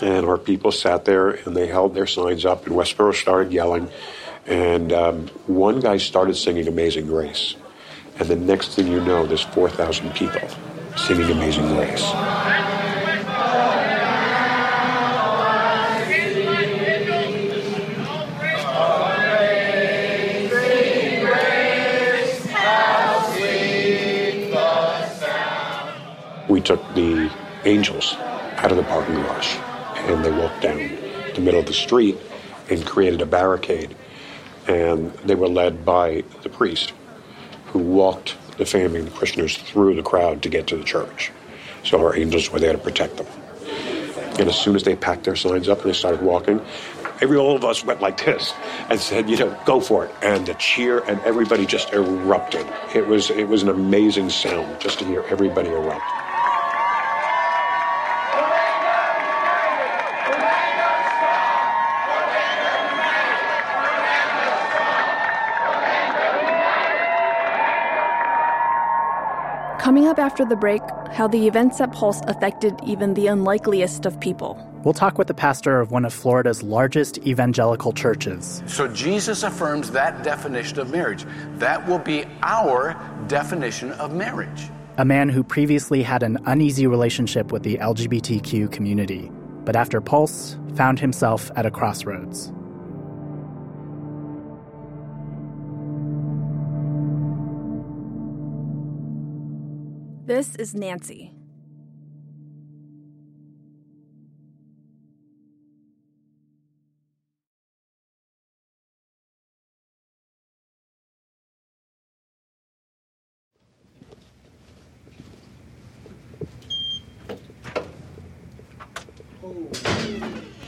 and 0.00 0.24
our 0.24 0.38
people 0.38 0.72
sat 0.72 1.04
there 1.04 1.28
and 1.28 1.54
they 1.54 1.66
held 1.66 1.94
their 1.94 2.06
signs 2.06 2.46
up, 2.46 2.66
and 2.66 2.74
Westboro 2.74 3.14
started 3.14 3.52
yelling. 3.52 3.90
And 4.46 4.92
um, 4.92 5.28
one 5.46 5.80
guy 5.80 5.96
started 5.96 6.36
singing 6.36 6.68
Amazing 6.68 7.06
Grace. 7.06 7.56
And 8.18 8.28
the 8.28 8.36
next 8.36 8.74
thing 8.74 8.88
you 8.88 9.00
know, 9.00 9.26
there's 9.26 9.42
4,000 9.42 10.12
people 10.14 10.48
singing 10.96 11.30
Amazing 11.30 11.74
Grace. 11.74 12.12
we 26.52 26.60
took 26.60 26.82
the 26.94 27.30
angels 27.64 28.14
out 28.58 28.70
of 28.70 28.76
the 28.76 28.82
parking 28.84 29.14
garage 29.14 29.56
and 29.96 30.22
they 30.22 30.30
walked 30.30 30.60
down 30.60 30.76
the 31.34 31.40
middle 31.40 31.60
of 31.60 31.66
the 31.66 31.72
street 31.72 32.16
and 32.68 32.84
created 32.84 33.22
a 33.22 33.26
barricade. 33.26 33.96
And 34.68 35.12
they 35.24 35.34
were 35.34 35.48
led 35.48 35.84
by 35.84 36.24
the 36.42 36.48
priest 36.48 36.92
who 37.66 37.78
walked 37.78 38.36
the 38.58 38.64
the 38.64 39.10
parishioners 39.14 39.56
through 39.56 39.94
the 39.96 40.02
crowd 40.02 40.42
to 40.42 40.48
get 40.48 40.66
to 40.68 40.76
the 40.76 40.84
church. 40.84 41.32
So 41.84 41.98
our 41.98 42.16
angels 42.16 42.50
were 42.50 42.60
there 42.60 42.72
to 42.72 42.78
protect 42.78 43.16
them. 43.16 43.26
And 44.38 44.48
as 44.48 44.56
soon 44.56 44.76
as 44.76 44.82
they 44.82 44.96
packed 44.96 45.24
their 45.24 45.36
signs 45.36 45.68
up 45.68 45.80
and 45.80 45.88
they 45.88 45.94
started 45.94 46.22
walking, 46.22 46.60
every 47.20 47.36
all 47.36 47.56
of 47.56 47.64
us 47.64 47.84
went 47.84 48.00
like 48.00 48.24
this 48.24 48.52
and 48.88 48.98
said, 48.98 49.28
you 49.28 49.36
know, 49.36 49.58
go 49.66 49.80
for 49.80 50.06
it. 50.06 50.14
And 50.22 50.46
the 50.46 50.54
cheer 50.54 51.00
and 51.00 51.20
everybody 51.20 51.66
just 51.66 51.92
erupted. 51.92 52.66
It 52.94 53.06
was 53.06 53.30
it 53.30 53.48
was 53.48 53.62
an 53.62 53.68
amazing 53.68 54.30
sound 54.30 54.80
just 54.80 54.98
to 55.00 55.04
hear 55.04 55.22
everybody 55.28 55.70
erupt. 55.70 56.21
Coming 69.82 70.06
up 70.06 70.20
after 70.20 70.44
the 70.44 70.54
break, 70.54 70.80
how 71.10 71.26
the 71.26 71.48
events 71.48 71.80
at 71.80 71.90
Pulse 71.90 72.20
affected 72.28 72.78
even 72.86 73.14
the 73.14 73.26
unlikeliest 73.26 74.06
of 74.06 74.20
people. 74.20 74.56
We'll 74.84 74.94
talk 74.94 75.18
with 75.18 75.26
the 75.26 75.34
pastor 75.34 75.80
of 75.80 75.90
one 75.90 76.04
of 76.04 76.14
Florida's 76.14 76.62
largest 76.62 77.18
evangelical 77.26 77.92
churches. 77.92 78.62
So 78.66 78.86
Jesus 78.86 79.42
affirms 79.42 79.90
that 79.90 80.22
definition 80.22 80.78
of 80.78 80.92
marriage. 80.92 81.26
That 81.54 81.84
will 81.88 81.98
be 81.98 82.26
our 82.42 82.94
definition 83.26 83.90
of 83.94 84.14
marriage. 84.14 84.70
A 84.98 85.04
man 85.04 85.28
who 85.28 85.42
previously 85.42 86.04
had 86.04 86.22
an 86.22 86.38
uneasy 86.46 86.86
relationship 86.86 87.50
with 87.50 87.64
the 87.64 87.78
LGBTQ 87.78 88.70
community, 88.70 89.32
but 89.64 89.74
after 89.74 90.00
Pulse, 90.00 90.56
found 90.76 91.00
himself 91.00 91.50
at 91.56 91.66
a 91.66 91.72
crossroads. 91.72 92.52
This 100.34 100.56
is 100.56 100.74
Nancy. 100.74 101.30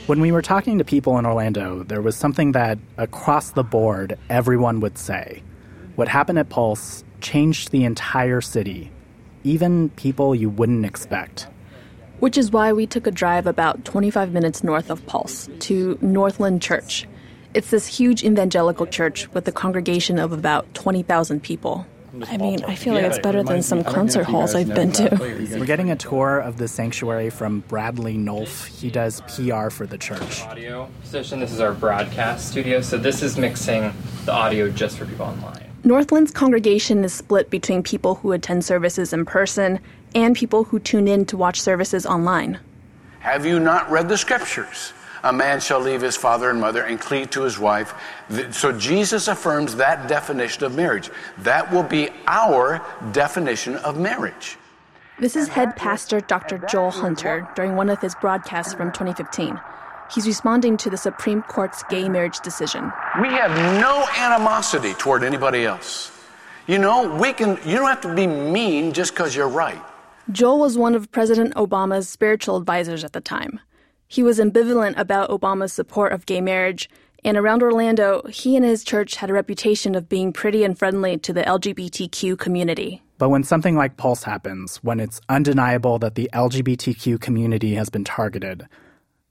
When 0.05 0.21
we 0.21 0.31
were 0.31 0.43
talking 0.43 0.77
to 0.77 0.83
people 0.83 1.17
in 1.17 1.25
Orlando, 1.25 1.81
there 1.81 2.03
was 2.03 2.15
something 2.15 2.51
that, 2.51 2.77
across 2.99 3.49
the 3.49 3.63
board, 3.63 4.19
everyone 4.29 4.79
would 4.81 4.99
say. 4.99 5.41
What 5.95 6.07
happened 6.07 6.37
at 6.37 6.49
Pulse 6.49 7.03
changed 7.19 7.71
the 7.71 7.83
entire 7.83 8.41
city, 8.41 8.91
even 9.45 9.89
people 9.91 10.35
you 10.35 10.49
wouldn't 10.49 10.85
expect. 10.85 11.47
Which 12.19 12.37
is 12.37 12.51
why 12.51 12.73
we 12.73 12.87
took 12.87 13.07
a 13.07 13.11
drive 13.11 13.45
about 13.45 13.85
25 13.85 14.33
minutes 14.33 14.63
north 14.63 14.89
of 14.89 15.05
Pulse 15.05 15.47
to 15.59 15.97
Northland 16.01 16.61
Church. 16.61 17.07
It's 17.53 17.69
this 17.69 17.87
huge 17.87 18.23
evangelical 18.23 18.87
church 18.87 19.31
with 19.33 19.47
a 19.47 19.51
congregation 19.51 20.19
of 20.19 20.33
about 20.33 20.73
20,000 20.73 21.41
people. 21.41 21.85
I 22.27 22.37
mean, 22.37 22.63
I 22.63 22.75
feel 22.75 22.93
like 22.93 23.03
it's 23.03 23.19
better 23.19 23.43
than 23.43 23.61
some 23.61 23.83
concert 23.83 24.23
halls 24.23 24.55
I've 24.55 24.73
been 24.73 24.91
to. 24.93 25.17
We're 25.19 25.65
getting 25.65 25.91
a 25.91 25.97
tour 25.97 26.39
of 26.39 26.57
the 26.57 26.67
sanctuary 26.67 27.29
from 27.29 27.59
Bradley 27.61 28.15
Nolf. 28.15 28.67
He 28.67 28.89
does 28.89 29.21
PR 29.21 29.69
for 29.69 29.85
the 29.85 29.97
church. 29.97 30.41
Audio 30.43 30.89
session. 31.03 31.41
This 31.41 31.51
is 31.51 31.59
our 31.59 31.73
broadcast 31.73 32.49
studio. 32.49 32.79
So 32.79 32.97
this 32.97 33.21
is 33.21 33.37
mixing 33.37 33.93
the 34.23 34.31
audio 34.31 34.69
just 34.69 34.97
for 34.97 35.05
people 35.05 35.25
online. 35.25 35.64
Northland's 35.85 36.31
congregation 36.31 37.03
is 37.03 37.13
split 37.13 37.51
between 37.51 37.83
people 37.83 38.15
who 38.15 38.31
attend 38.31 38.65
services 38.65 39.13
in 39.13 39.23
person 39.23 39.79
and 40.15 40.35
people 40.35 40.63
who 40.63 40.79
tune 40.79 41.07
in 41.07 41.27
to 41.27 41.37
watch 41.37 41.61
services 41.61 42.07
online. 42.07 42.59
Have 43.19 43.45
you 43.45 43.59
not 43.59 43.91
read 43.91 44.09
the 44.09 44.17
scriptures? 44.17 44.93
A 45.23 45.31
man 45.31 45.59
shall 45.59 45.79
leave 45.79 46.01
his 46.01 46.17
father 46.17 46.49
and 46.49 46.59
mother 46.59 46.81
and 46.81 46.99
cleave 46.99 47.29
to 47.31 47.43
his 47.43 47.59
wife. 47.59 47.93
So 48.49 48.71
Jesus 48.71 49.27
affirms 49.27 49.75
that 49.75 50.07
definition 50.09 50.63
of 50.63 50.75
marriage. 50.75 51.11
That 51.37 51.71
will 51.71 51.83
be 51.83 52.09
our 52.25 52.83
definition 53.11 53.75
of 53.77 53.99
marriage. 53.99 54.57
This 55.19 55.35
is 55.35 55.49
head 55.49 55.75
pastor 55.75 56.19
Dr. 56.19 56.57
Joel 56.67 56.89
Hunter 56.89 57.47
during 57.55 57.75
one 57.75 57.91
of 57.91 58.01
his 58.01 58.15
broadcasts 58.15 58.73
from 58.73 58.91
2015. 58.91 59.59
He's 60.13 60.27
responding 60.27 60.77
to 60.77 60.89
the 60.89 60.97
Supreme 60.97 61.41
Court's 61.41 61.83
gay 61.89 62.09
marriage 62.09 62.39
decision. 62.41 62.91
We 63.21 63.29
have 63.29 63.51
no 63.81 64.05
animosity 64.17 64.93
toward 64.93 65.23
anybody 65.23 65.65
else. 65.65 66.11
You 66.67 66.79
know, 66.79 67.15
we 67.15 67.33
can 67.33 67.57
you 67.65 67.77
don't 67.77 67.87
have 67.87 68.01
to 68.01 68.13
be 68.13 68.27
mean 68.27 68.93
just 68.93 69.13
because 69.13 69.35
you're 69.35 69.49
right. 69.49 69.81
Joel 70.31 70.59
was 70.59 70.77
one 70.77 70.95
of 70.95 71.11
President 71.11 71.53
Obama's 71.53 72.09
spiritual 72.09 72.57
advisors 72.57 73.03
at 73.03 73.13
the 73.13 73.21
time. 73.21 73.59
He 74.07 74.23
was 74.23 74.39
ambivalent 74.39 74.97
about 74.97 75.29
Obama's 75.29 75.73
support 75.73 76.13
of 76.13 76.25
gay 76.25 76.41
marriage, 76.41 76.89
and 77.23 77.37
around 77.37 77.63
Orlando, 77.63 78.23
he 78.29 78.55
and 78.55 78.65
his 78.65 78.83
church 78.83 79.15
had 79.15 79.29
a 79.29 79.33
reputation 79.33 79.95
of 79.95 80.09
being 80.09 80.31
pretty 80.31 80.63
and 80.63 80.77
friendly 80.77 81.17
to 81.17 81.33
the 81.33 81.41
LGBTQ 81.41 82.37
community. 82.37 83.01
But 83.17 83.29
when 83.29 83.43
something 83.43 83.75
like 83.75 83.97
Pulse 83.97 84.23
happens, 84.23 84.77
when 84.77 84.99
it's 84.99 85.21
undeniable 85.29 85.99
that 85.99 86.15
the 86.15 86.29
LGBTQ 86.33 87.19
community 87.19 87.75
has 87.75 87.89
been 87.89 88.03
targeted, 88.03 88.67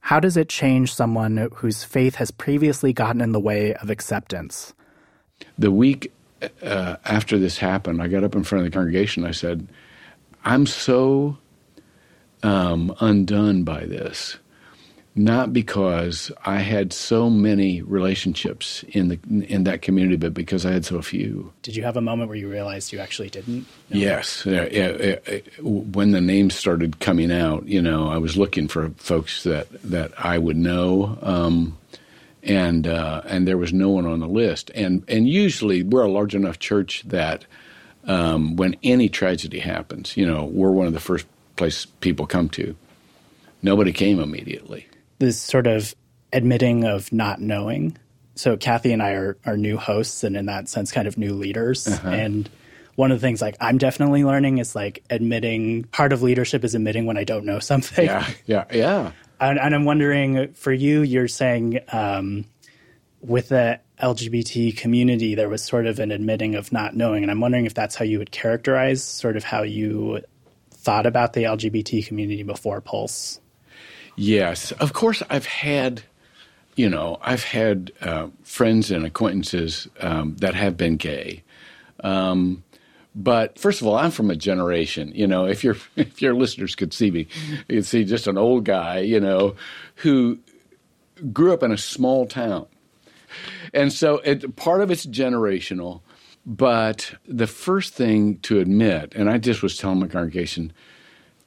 how 0.04 0.20
does 0.20 0.36
it 0.36 0.50
change 0.50 0.94
someone 0.94 1.48
whose 1.54 1.82
faith 1.82 2.16
has 2.16 2.30
previously 2.30 2.92
gotten 2.92 3.22
in 3.22 3.32
the 3.32 3.40
way 3.40 3.72
of 3.76 3.88
acceptance? 3.88 4.74
The 5.56 5.70
week 5.70 6.12
uh, 6.62 6.96
after 7.06 7.38
this 7.38 7.56
happened, 7.56 8.02
I 8.02 8.08
got 8.08 8.22
up 8.22 8.34
in 8.34 8.44
front 8.44 8.66
of 8.66 8.70
the 8.70 8.76
congregation. 8.76 9.24
I 9.24 9.30
said, 9.30 9.66
I'm 10.44 10.66
so 10.66 11.38
um, 12.42 12.94
undone 13.00 13.64
by 13.64 13.86
this 13.86 14.36
not 15.16 15.52
because 15.52 16.32
I 16.44 16.58
had 16.58 16.92
so 16.92 17.30
many 17.30 17.82
relationships 17.82 18.84
in 18.88 19.08
the 19.08 19.18
in 19.46 19.64
that 19.64 19.80
community, 19.80 20.16
but 20.16 20.34
because 20.34 20.66
I 20.66 20.72
had 20.72 20.84
so 20.84 21.00
few. 21.02 21.52
Did 21.62 21.76
you 21.76 21.84
have 21.84 21.96
a 21.96 22.00
moment 22.00 22.28
where 22.28 22.36
you 22.36 22.48
realized 22.48 22.92
you 22.92 22.98
actually 22.98 23.30
didn't? 23.30 23.66
Know? 23.90 23.98
Yes, 23.98 24.44
yeah, 24.44 24.66
yeah, 24.70 25.16
yeah, 25.28 25.38
when 25.60 26.10
the 26.10 26.20
names 26.20 26.54
started 26.54 26.98
coming 26.98 27.30
out, 27.30 27.66
you 27.68 27.80
know, 27.80 28.08
I 28.08 28.18
was 28.18 28.36
looking 28.36 28.66
for 28.66 28.90
folks 28.96 29.44
that 29.44 29.68
that 29.84 30.12
I 30.18 30.38
would 30.38 30.56
know. 30.56 31.16
Um, 31.22 31.78
and 32.42 32.86
uh, 32.86 33.22
and 33.26 33.46
there 33.46 33.56
was 33.56 33.72
no 33.72 33.90
one 33.90 34.06
on 34.06 34.18
the 34.18 34.28
list, 34.28 34.70
and 34.74 35.04
and 35.06 35.28
usually 35.28 35.82
we're 35.82 36.02
a 36.02 36.10
large 36.10 36.34
enough 36.34 36.58
church 36.58 37.04
that 37.06 37.46
um, 38.06 38.56
when 38.56 38.76
any 38.82 39.08
tragedy 39.08 39.60
happens, 39.60 40.16
you 40.16 40.26
know, 40.26 40.44
we're 40.44 40.70
one 40.70 40.86
of 40.86 40.92
the 40.92 41.00
first 41.00 41.26
place 41.56 41.86
people 41.86 42.26
come 42.26 42.48
to. 42.50 42.76
Nobody 43.62 43.92
came 43.92 44.20
immediately 44.20 44.88
this 45.18 45.40
sort 45.40 45.66
of 45.66 45.94
admitting 46.32 46.84
of 46.84 47.12
not 47.12 47.40
knowing. 47.40 47.96
So 48.34 48.56
Kathy 48.56 48.92
and 48.92 49.02
I 49.02 49.12
are, 49.12 49.36
are 49.46 49.56
new 49.56 49.76
hosts 49.76 50.24
and 50.24 50.36
in 50.36 50.46
that 50.46 50.68
sense 50.68 50.90
kind 50.90 51.06
of 51.06 51.16
new 51.16 51.34
leaders. 51.34 51.86
Uh-huh. 51.86 52.08
And 52.08 52.50
one 52.96 53.12
of 53.12 53.20
the 53.20 53.26
things 53.26 53.40
like 53.40 53.56
I'm 53.60 53.78
definitely 53.78 54.24
learning 54.24 54.58
is 54.58 54.74
like 54.74 55.04
admitting 55.10 55.84
part 55.84 56.12
of 56.12 56.22
leadership 56.22 56.64
is 56.64 56.74
admitting 56.74 57.06
when 57.06 57.16
I 57.16 57.24
don't 57.24 57.44
know 57.44 57.58
something. 57.58 58.04
Yeah, 58.06 58.28
yeah, 58.46 58.64
yeah. 58.72 59.12
And, 59.40 59.58
and 59.58 59.74
I'm 59.74 59.84
wondering 59.84 60.52
for 60.52 60.72
you, 60.72 61.02
you're 61.02 61.28
saying 61.28 61.80
um, 61.92 62.44
with 63.20 63.48
the 63.48 63.80
LGBT 64.00 64.76
community, 64.76 65.34
there 65.34 65.48
was 65.48 65.62
sort 65.62 65.86
of 65.86 65.98
an 65.98 66.12
admitting 66.12 66.54
of 66.54 66.72
not 66.72 66.94
knowing. 66.94 67.24
And 67.24 67.30
I'm 67.30 67.40
wondering 67.40 67.66
if 67.66 67.74
that's 67.74 67.96
how 67.96 68.04
you 68.04 68.18
would 68.20 68.30
characterize 68.30 69.02
sort 69.02 69.36
of 69.36 69.42
how 69.42 69.62
you 69.62 70.20
thought 70.70 71.04
about 71.04 71.32
the 71.32 71.42
LGBT 71.42 72.06
community 72.06 72.42
before 72.44 72.80
Pulse. 72.80 73.40
Yes, 74.16 74.72
of 74.72 74.92
course. 74.92 75.22
I've 75.28 75.46
had, 75.46 76.02
you 76.76 76.88
know, 76.88 77.18
I've 77.22 77.44
had 77.44 77.92
uh, 78.00 78.28
friends 78.42 78.90
and 78.90 79.04
acquaintances 79.04 79.88
um, 80.00 80.36
that 80.36 80.54
have 80.54 80.76
been 80.76 80.96
gay. 80.96 81.42
Um, 82.02 82.62
but 83.14 83.58
first 83.58 83.80
of 83.80 83.86
all, 83.86 83.96
I'm 83.96 84.10
from 84.10 84.30
a 84.30 84.36
generation. 84.36 85.12
You 85.14 85.26
know, 85.26 85.46
if 85.46 85.62
your 85.62 85.76
if 85.96 86.20
your 86.20 86.34
listeners 86.34 86.74
could 86.74 86.92
see 86.92 87.10
me, 87.10 87.26
you'd 87.68 87.86
see 87.86 88.04
just 88.04 88.26
an 88.26 88.38
old 88.38 88.64
guy. 88.64 89.00
You 89.00 89.20
know, 89.20 89.54
who 89.96 90.38
grew 91.32 91.52
up 91.52 91.62
in 91.62 91.72
a 91.72 91.78
small 91.78 92.26
town, 92.26 92.66
and 93.72 93.92
so 93.92 94.18
it, 94.18 94.56
part 94.56 94.80
of 94.80 94.90
it's 94.90 95.06
generational. 95.06 96.00
But 96.46 97.14
the 97.26 97.46
first 97.46 97.94
thing 97.94 98.38
to 98.40 98.58
admit, 98.58 99.14
and 99.16 99.30
I 99.30 99.38
just 99.38 99.62
was 99.62 99.78
telling 99.78 100.00
my 100.00 100.08
congregation, 100.08 100.74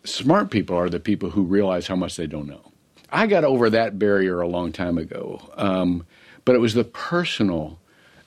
smart 0.07 0.51
people 0.51 0.77
are 0.77 0.89
the 0.89 0.99
people 0.99 1.29
who 1.29 1.43
realize 1.43 1.87
how 1.87 1.95
much 1.95 2.15
they 2.15 2.27
don't 2.27 2.47
know. 2.47 2.71
I 3.11 3.27
got 3.27 3.43
over 3.43 3.69
that 3.69 3.99
barrier 3.99 4.41
a 4.41 4.47
long 4.47 4.71
time 4.71 4.97
ago, 4.97 5.41
um, 5.55 6.05
but 6.45 6.55
it 6.55 6.59
was 6.59 6.73
the 6.73 6.83
personal, 6.83 7.79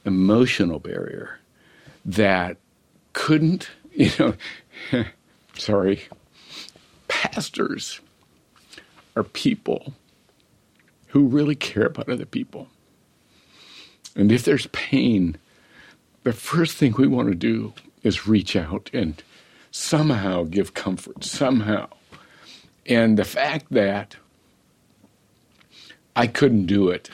emotional 0.05 0.79
barrier 0.79 1.38
that 2.05 2.57
couldn't, 3.12 3.69
you 3.93 4.11
know, 4.19 5.05
sorry, 5.55 6.03
pastors 7.09 8.01
are 9.16 9.25
people 9.25 9.93
who 11.09 11.27
really 11.27 11.57
care 11.57 11.87
about 11.87 12.09
other 12.09 12.25
people. 12.25 12.69
And 14.14 14.31
if 14.33 14.45
there's 14.45 14.66
pain, 14.69 15.37
the 16.23 16.33
first 16.33 16.77
thing 16.77 16.95
we 16.97 17.07
want 17.07 17.29
to 17.29 17.35
do 17.35 17.73
is 18.03 18.27
reach 18.27 18.57
out 18.57 18.90
and 18.93 19.23
somehow 19.70 20.44
give 20.44 20.74
comfort, 20.74 21.24
somehow. 21.24 21.88
And 22.87 23.18
the 23.18 23.24
fact 23.24 23.66
that 23.70 24.16
I 26.16 26.26
couldn't 26.26 26.66
do 26.66 26.88
it, 26.88 27.11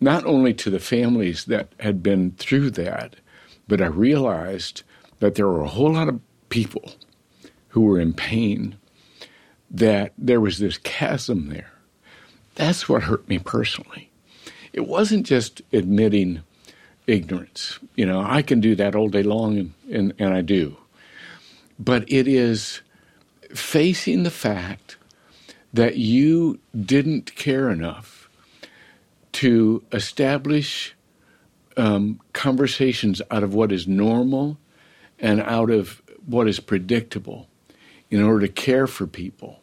not 0.00 0.24
only 0.24 0.54
to 0.54 0.70
the 0.70 0.78
families 0.78 1.44
that 1.46 1.72
had 1.80 2.02
been 2.02 2.32
through 2.32 2.70
that, 2.72 3.16
but 3.66 3.82
I 3.82 3.86
realized 3.86 4.82
that 5.20 5.34
there 5.34 5.48
were 5.48 5.62
a 5.62 5.68
whole 5.68 5.92
lot 5.92 6.08
of 6.08 6.20
people 6.48 6.92
who 7.68 7.82
were 7.82 8.00
in 8.00 8.14
pain, 8.14 8.76
that 9.70 10.12
there 10.16 10.40
was 10.40 10.58
this 10.58 10.78
chasm 10.78 11.48
there. 11.48 11.72
That's 12.54 12.88
what 12.88 13.02
hurt 13.02 13.28
me 13.28 13.38
personally. 13.38 14.10
It 14.72 14.86
wasn't 14.86 15.26
just 15.26 15.60
admitting 15.72 16.42
ignorance. 17.06 17.78
You 17.94 18.06
know, 18.06 18.20
I 18.20 18.42
can 18.42 18.60
do 18.60 18.74
that 18.76 18.94
all 18.94 19.08
day 19.08 19.22
long, 19.22 19.58
and, 19.58 19.74
and, 19.92 20.14
and 20.18 20.34
I 20.34 20.40
do 20.40 20.76
but 21.78 22.04
it 22.10 22.26
is 22.26 22.80
facing 23.54 24.22
the 24.22 24.30
fact 24.30 24.96
that 25.72 25.96
you 25.96 26.58
didn't 26.78 27.34
care 27.34 27.70
enough 27.70 28.28
to 29.32 29.82
establish 29.92 30.94
um, 31.76 32.20
conversations 32.32 33.22
out 33.30 33.42
of 33.42 33.54
what 33.54 33.70
is 33.70 33.86
normal 33.86 34.58
and 35.18 35.40
out 35.40 35.70
of 35.70 36.02
what 36.26 36.48
is 36.48 36.60
predictable 36.60 37.48
in 38.10 38.22
order 38.22 38.46
to 38.46 38.52
care 38.52 38.86
for 38.86 39.06
people 39.06 39.60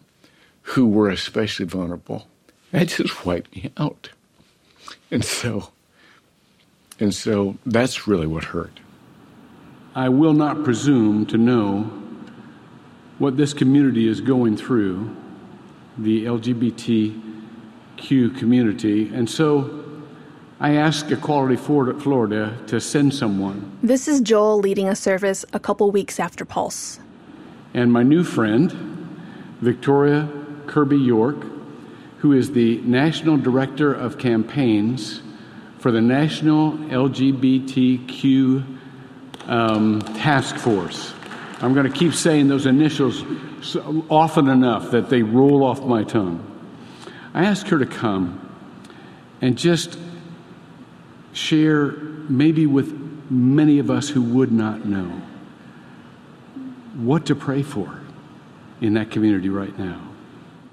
who 0.62 0.88
were 0.88 1.10
especially 1.10 1.66
vulnerable. 1.66 2.28
That 2.72 2.88
just 2.88 3.26
wiped 3.26 3.56
me 3.56 3.72
out. 3.78 4.10
And 5.12 5.24
so, 5.24 5.72
and 7.00 7.14
so 7.14 7.58
that's 7.66 8.08
really 8.08 8.28
what 8.28 8.46
hurt. 8.46 8.80
I 9.94 10.10
will 10.10 10.34
not 10.34 10.64
presume 10.64 11.26
to 11.28 11.38
know 11.38 11.90
what 13.18 13.38
this 13.38 13.54
community 13.54 14.08
is 14.08 14.22
going 14.22 14.58
through, 14.58 15.16
the 15.98 16.26
LGBTQ 16.26 18.38
community. 18.38 19.14
And 19.14 19.30
so 19.30 19.84
I 20.60 20.76
asked 20.76 21.12
Equality 21.12 21.56
Florida 21.56 22.58
to 22.68 22.82
send 22.82 23.14
someone. 23.14 23.78
This 23.82 24.08
is 24.08 24.22
Joel 24.22 24.60
leading 24.60 24.88
a 24.88 24.96
service 24.96 25.46
a 25.54 25.60
couple 25.60 25.90
weeks 25.92 26.20
after 26.20 26.46
Pulse. 26.46 27.00
And 27.74 27.92
my 27.92 28.04
new 28.04 28.24
friend, 28.24 28.72
Victoria 29.62 30.30
Kirby 30.68 30.98
York, 30.98 31.46
who 32.20 32.34
is 32.34 32.52
the 32.52 32.78
National 32.82 33.38
Director 33.38 33.94
of 33.94 34.18
Campaigns 34.18 35.22
for 35.80 35.92
the 35.92 36.02
National 36.02 36.74
LGBTQ 36.74 38.78
um, 39.48 40.02
Task 40.02 40.56
Force. 40.56 41.15
I'm 41.66 41.74
going 41.74 41.92
to 41.92 41.98
keep 41.98 42.14
saying 42.14 42.48
those 42.48 42.68
initials 42.68 43.24
often 44.08 44.50
enough 44.50 44.92
that 44.92 45.10
they 45.10 45.24
roll 45.24 45.64
off 45.64 45.82
my 45.82 46.04
tongue. 46.04 46.46
I 47.34 47.46
asked 47.46 47.70
her 47.70 47.80
to 47.80 47.88
come 47.88 48.40
and 49.42 49.58
just 49.58 49.98
share, 51.34 51.92
maybe 52.30 52.68
with 52.68 52.94
many 53.32 53.80
of 53.80 53.90
us 53.90 54.10
who 54.10 54.22
would 54.22 54.52
not 54.52 54.86
know, 54.86 55.22
what 56.94 57.26
to 57.26 57.36
pray 57.36 57.64
for 57.64 58.00
in 58.80 58.94
that 58.94 59.10
community 59.10 59.50
right 59.50 59.78
now. 59.80 60.00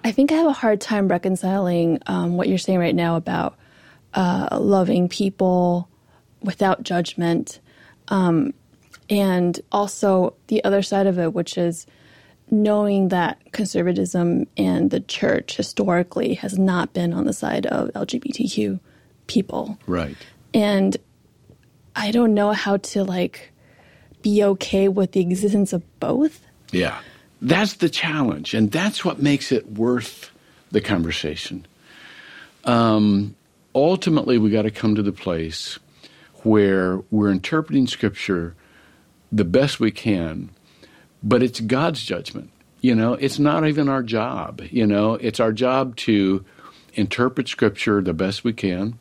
I 0.05 0.13
think 0.13 0.31
I 0.31 0.35
have 0.35 0.47
a 0.47 0.53
hard 0.53 0.83
time 0.83 1.09
reconciling 1.09 2.01
um, 2.07 2.37
what 2.37 2.49
you're 2.49 2.59
saying 2.59 2.79
right 2.79 2.95
now 2.95 3.17
about 3.17 3.57
uh, 4.13 4.59
loving 4.61 5.09
people 5.09 5.89
without 6.43 6.83
judgment, 6.83 7.61
um, 8.09 8.53
and 9.09 9.61
also 9.71 10.35
the 10.47 10.63
other 10.65 10.83
side 10.83 11.07
of 11.07 11.19
it, 11.19 11.33
which 11.33 11.59
is 11.59 11.87
knowing 12.51 13.09
that 13.09 13.41
conservatism 13.53 14.47
and 14.57 14.91
the 14.91 15.01
church 15.01 15.57
historically 15.57 16.35
has 16.35 16.59
not 16.59 16.93
been 16.93 17.13
on 17.13 17.25
the 17.25 17.33
side 17.33 17.67
of 17.67 17.89
LGBTQ 17.91 18.79
people. 19.27 19.79
Right. 19.87 20.17
And 20.53 20.97
I 21.97 22.11
don't 22.11 22.35
know 22.35 22.53
how 22.53 22.77
to 22.77 23.05
like 23.05 23.53
be 24.21 24.45
okay 24.45 24.89
with 24.89 25.13
the 25.13 25.21
existence 25.21 25.73
of 25.73 25.83
both. 26.01 26.47
Yeah. 26.71 27.01
That's 27.41 27.75
the 27.75 27.89
challenge, 27.89 28.55
and 28.55 28.71
that's 28.71 29.05
what 29.05 29.21
makes 29.21 29.51
it 29.51 29.73
worth 29.73 30.31
the 30.71 30.81
conversation. 30.81 31.67
Um, 32.65 33.35
ultimately, 33.75 34.39
we 34.39 34.51
got 34.51 34.63
to 34.63 34.71
come 34.71 34.95
to 34.95 35.03
the 35.03 35.13
place 35.13 35.79
where 36.45 36.99
we're 37.11 37.33
interpreting 37.33 37.89
Scripture 37.89 38.55
the 39.33 39.45
best 39.45 39.81
we 39.81 39.91
can, 39.91 40.51
but 41.23 41.43
it's 41.43 41.61
God's 41.61 42.03
judgment. 42.03 42.51
You 42.81 42.95
know, 42.95 43.15
it's 43.15 43.39
not 43.39 43.67
even 43.67 43.89
our 43.89 44.03
job. 44.03 44.61
You 44.71 44.87
know, 44.87 45.15
it's 45.15 45.41
our 45.41 45.53
job 45.53 45.97
to 45.97 46.45
interpret 46.95 47.49
Scripture 47.49 48.03
the 48.03 48.13
best 48.13 48.45
we 48.45 48.53
can. 48.53 48.99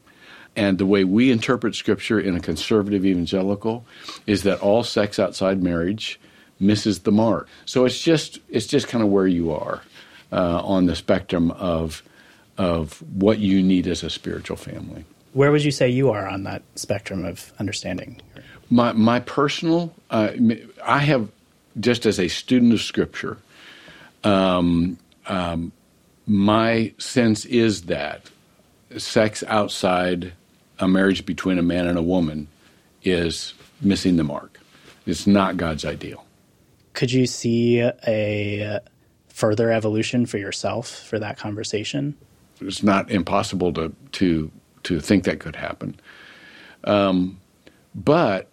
And 0.56 0.78
the 0.78 0.86
way 0.86 1.04
we 1.04 1.32
interpret 1.32 1.76
Scripture 1.76 2.20
in 2.20 2.36
a 2.36 2.40
conservative 2.40 3.06
evangelical 3.06 3.86
is 4.28 4.44
that 4.44 4.60
all 4.60 4.84
sex 4.84 5.18
outside 5.18 5.64
marriage 5.64 6.20
misses 6.60 7.00
the 7.00 7.12
mark. 7.12 7.48
So 7.66 7.86
it's 7.86 8.00
just 8.00 8.40
it's 8.50 8.68
just 8.68 8.88
kind 8.88 9.04
of 9.04 9.10
where 9.10 9.28
you 9.28 9.52
are 9.52 9.82
uh, 10.32 10.62
on 10.64 10.86
the 10.86 10.96
spectrum 10.96 11.52
of 11.52 12.04
of 12.58 13.02
what 13.14 13.40
you 13.40 13.64
need 13.64 13.88
as 13.88 14.04
a 14.04 14.10
spiritual 14.10 14.58
family. 14.58 15.06
Where 15.34 15.52
would 15.52 15.64
you 15.64 15.72
say 15.72 15.90
you 15.90 16.12
are 16.12 16.28
on 16.28 16.44
that 16.44 16.62
spectrum 16.76 17.26
of 17.26 17.54
understanding? 17.58 18.22
My 18.72 18.94
my 18.94 19.20
personal, 19.20 19.94
uh, 20.10 20.32
I 20.84 21.00
have 21.00 21.30
just 21.80 22.06
as 22.06 22.20
a 22.20 22.28
student 22.28 22.74
of 22.74 22.82
Scripture, 22.82 23.38
um, 24.24 24.98
um, 25.28 25.72
my 26.26 26.94
sense 26.98 27.46
is 27.46 27.84
that 27.84 28.30
sex 28.98 29.44
outside 29.48 30.34
a 30.80 30.88
marriage 30.88 31.26
between 31.26 31.60
a 31.60 31.62
man 31.62 31.88
and 31.88 31.98
a 31.98 32.02
woman 32.02 32.48
is 33.04 33.54
missing 33.82 34.16
the 34.16 34.24
mark. 34.24 34.60
It's 35.06 35.28
not 35.28 35.58
God's 35.58 35.86
ideal. 35.86 36.26
Could 36.94 37.12
you 37.12 37.26
see 37.26 37.80
a 37.80 38.80
further 39.30 39.72
evolution 39.72 40.26
for 40.26 40.38
yourself 40.38 40.88
for 40.90 41.20
that 41.20 41.38
conversation? 41.38 42.16
It's 42.60 42.84
not 42.84 43.10
impossible 43.10 43.74
to 43.74 43.94
to 44.14 44.52
to 44.84 45.00
think 45.00 45.24
that 45.26 45.40
could 45.40 45.56
happen. 45.56 46.00
Um, 46.84 47.40
but 47.96 48.51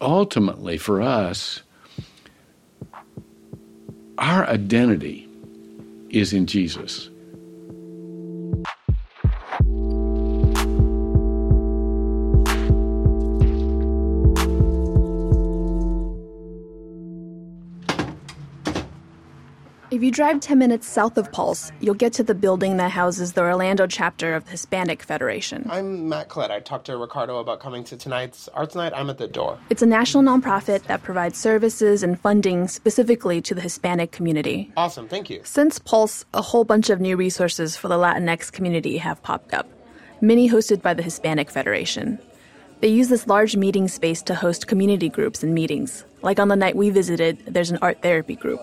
ultimately, 0.00 0.78
for 0.78 1.02
us, 1.02 1.62
our 4.18 4.46
identity 4.46 5.28
is 6.10 6.32
in 6.32 6.46
Jesus. 6.46 7.10
If 19.90 20.02
you 20.02 20.10
drive 20.10 20.40
10 20.40 20.58
minutes 20.58 20.86
south 20.86 21.16
of 21.16 21.32
Pulse, 21.32 21.72
you'll 21.80 21.94
get 21.94 22.12
to 22.14 22.22
the 22.22 22.34
building 22.34 22.76
that 22.76 22.90
houses 22.90 23.32
the 23.32 23.40
Orlando 23.40 23.86
chapter 23.86 24.34
of 24.34 24.44
the 24.44 24.50
Hispanic 24.50 25.02
Federation. 25.02 25.66
I'm 25.70 26.10
Matt 26.10 26.28
Collette. 26.28 26.50
I 26.50 26.60
talked 26.60 26.84
to 26.86 26.98
Ricardo 26.98 27.38
about 27.38 27.60
coming 27.60 27.84
to 27.84 27.96
tonight's 27.96 28.48
Arts 28.48 28.74
Night. 28.74 28.92
I'm 28.94 29.08
at 29.08 29.16
the 29.16 29.26
door. 29.26 29.58
It's 29.70 29.80
a 29.80 29.86
national 29.86 30.24
nonprofit 30.24 30.82
that 30.82 31.02
provides 31.02 31.38
services 31.38 32.02
and 32.02 32.20
funding 32.20 32.68
specifically 32.68 33.40
to 33.40 33.54
the 33.54 33.62
Hispanic 33.62 34.12
community. 34.12 34.70
Awesome, 34.76 35.08
thank 35.08 35.30
you. 35.30 35.40
Since 35.44 35.78
Pulse, 35.78 36.26
a 36.34 36.42
whole 36.42 36.64
bunch 36.64 36.90
of 36.90 37.00
new 37.00 37.16
resources 37.16 37.74
for 37.74 37.88
the 37.88 37.96
Latinx 37.96 38.52
community 38.52 38.98
have 38.98 39.22
popped 39.22 39.54
up, 39.54 39.66
many 40.20 40.50
hosted 40.50 40.82
by 40.82 40.92
the 40.92 41.02
Hispanic 41.02 41.50
Federation. 41.50 42.18
They 42.80 42.88
use 42.88 43.08
this 43.08 43.26
large 43.26 43.56
meeting 43.56 43.88
space 43.88 44.20
to 44.24 44.34
host 44.34 44.66
community 44.66 45.08
groups 45.08 45.42
and 45.42 45.54
meetings. 45.54 46.04
Like 46.20 46.38
on 46.38 46.48
the 46.48 46.56
night 46.56 46.76
we 46.76 46.90
visited, 46.90 47.42
there's 47.46 47.70
an 47.70 47.78
art 47.80 48.02
therapy 48.02 48.36
group. 48.36 48.60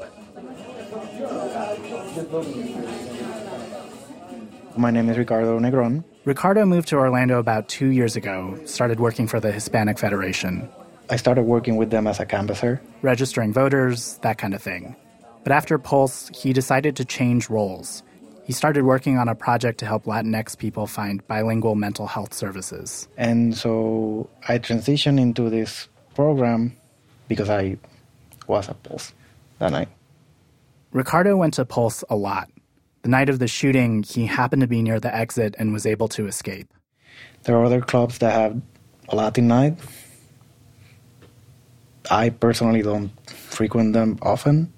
My 4.77 4.89
name 4.89 5.09
is 5.09 5.17
Ricardo 5.17 5.59
Negron. 5.59 6.03
Ricardo 6.25 6.65
moved 6.65 6.87
to 6.87 6.95
Orlando 6.95 7.37
about 7.37 7.67
two 7.67 7.89
years 7.89 8.15
ago, 8.15 8.59
started 8.65 8.99
working 8.99 9.27
for 9.27 9.39
the 9.39 9.51
Hispanic 9.51 9.99
Federation. 9.99 10.67
I 11.09 11.17
started 11.17 11.43
working 11.43 11.75
with 11.75 11.91
them 11.91 12.07
as 12.07 12.19
a 12.19 12.25
canvasser, 12.25 12.81
registering 13.03 13.53
voters, 13.53 14.17
that 14.23 14.39
kind 14.39 14.55
of 14.55 14.61
thing. 14.61 14.95
But 15.43 15.51
after 15.51 15.77
Pulse, 15.77 16.31
he 16.33 16.51
decided 16.51 16.95
to 16.95 17.05
change 17.05 17.47
roles. 17.47 18.01
He 18.43 18.53
started 18.53 18.85
working 18.85 19.19
on 19.19 19.27
a 19.27 19.35
project 19.35 19.77
to 19.79 19.85
help 19.85 20.05
Latinx 20.05 20.57
people 20.57 20.87
find 20.87 21.25
bilingual 21.27 21.75
mental 21.75 22.07
health 22.07 22.33
services. 22.33 23.07
And 23.17 23.55
so 23.55 24.29
I 24.47 24.57
transitioned 24.57 25.19
into 25.19 25.51
this 25.51 25.87
program 26.15 26.75
because 27.27 27.51
I 27.51 27.77
was 28.47 28.67
at 28.67 28.81
Pulse 28.81 29.13
that 29.59 29.71
night. 29.71 29.89
Ricardo 30.95 31.35
went 31.35 31.55
to 31.55 31.65
Pulse 31.65 32.05
a 32.09 32.15
lot. 32.15 32.49
The 33.01 33.09
night 33.09 33.27
of 33.27 33.39
the 33.39 33.49
shooting, 33.49 34.01
he 34.01 34.27
happened 34.27 34.61
to 34.61 34.67
be 34.67 34.81
near 34.81 34.97
the 34.97 35.13
exit 35.13 35.53
and 35.59 35.73
was 35.73 35.85
able 35.85 36.07
to 36.15 36.25
escape. 36.25 36.73
There 37.43 37.57
are 37.57 37.65
other 37.65 37.81
clubs 37.81 38.19
that 38.19 38.31
have 38.31 38.61
a 39.09 39.15
Latin 39.17 39.49
night. 39.49 39.77
I 42.09 42.29
personally 42.29 42.81
don't 42.81 43.11
frequent 43.29 43.91
them 43.91 44.19
often. 44.21 44.71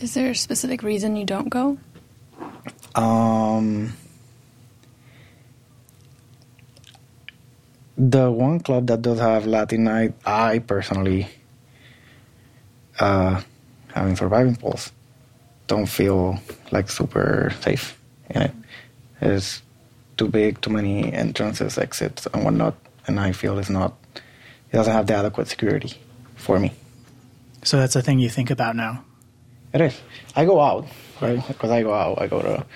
Is 0.00 0.14
there 0.14 0.30
a 0.30 0.34
specific 0.34 0.82
reason 0.82 1.14
you 1.14 1.26
don't 1.26 1.50
go? 1.50 1.76
Um, 2.94 3.92
the 7.98 8.30
one 8.30 8.60
club 8.60 8.86
that 8.86 9.02
does 9.02 9.20
have 9.20 9.44
Latin 9.46 9.84
night, 9.84 10.14
I 10.24 10.60
personally, 10.60 11.28
uh, 12.98 13.42
having 13.94 14.16
surviving 14.16 14.56
Pulse 14.56 14.92
don't 15.66 15.86
feel 15.86 16.38
like 16.72 16.90
super 16.90 17.52
safe 17.60 17.96
in 18.30 18.42
it. 18.42 18.54
It's 19.20 19.62
too 20.16 20.28
big, 20.28 20.60
too 20.60 20.70
many 20.70 21.12
entrances, 21.12 21.78
exits, 21.78 22.26
and 22.32 22.44
whatnot, 22.44 22.74
and 23.06 23.20
I 23.20 23.32
feel 23.32 23.58
it's 23.58 23.70
not. 23.70 23.94
It 24.72 24.76
doesn't 24.76 24.92
have 24.92 25.06
the 25.06 25.14
adequate 25.14 25.48
security 25.48 25.94
for 26.36 26.58
me. 26.58 26.72
So 27.62 27.78
that's 27.78 27.96
a 27.96 28.02
thing 28.02 28.18
you 28.18 28.28
think 28.28 28.50
about 28.50 28.74
now. 28.74 29.04
It 29.72 29.80
is. 29.80 30.00
I 30.34 30.44
go 30.44 30.60
out, 30.60 30.86
right? 31.20 31.46
Because 31.46 31.70
I 31.70 31.82
go 31.82 31.94
out. 31.94 32.20
I 32.20 32.26
go 32.26 32.42
to 32.42 32.66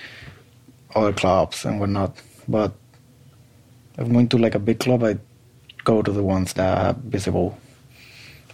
other 0.94 1.12
clubs 1.12 1.64
and 1.64 1.80
whatnot. 1.80 2.16
But 2.46 2.72
if 3.98 4.06
I'm 4.06 4.12
going 4.12 4.28
to 4.28 4.38
like 4.38 4.54
a 4.54 4.60
big 4.60 4.78
club, 4.78 5.02
I 5.02 5.18
go 5.82 6.02
to 6.02 6.12
the 6.12 6.22
ones 6.22 6.52
that 6.54 6.78
have 6.78 6.96
visible 6.98 7.58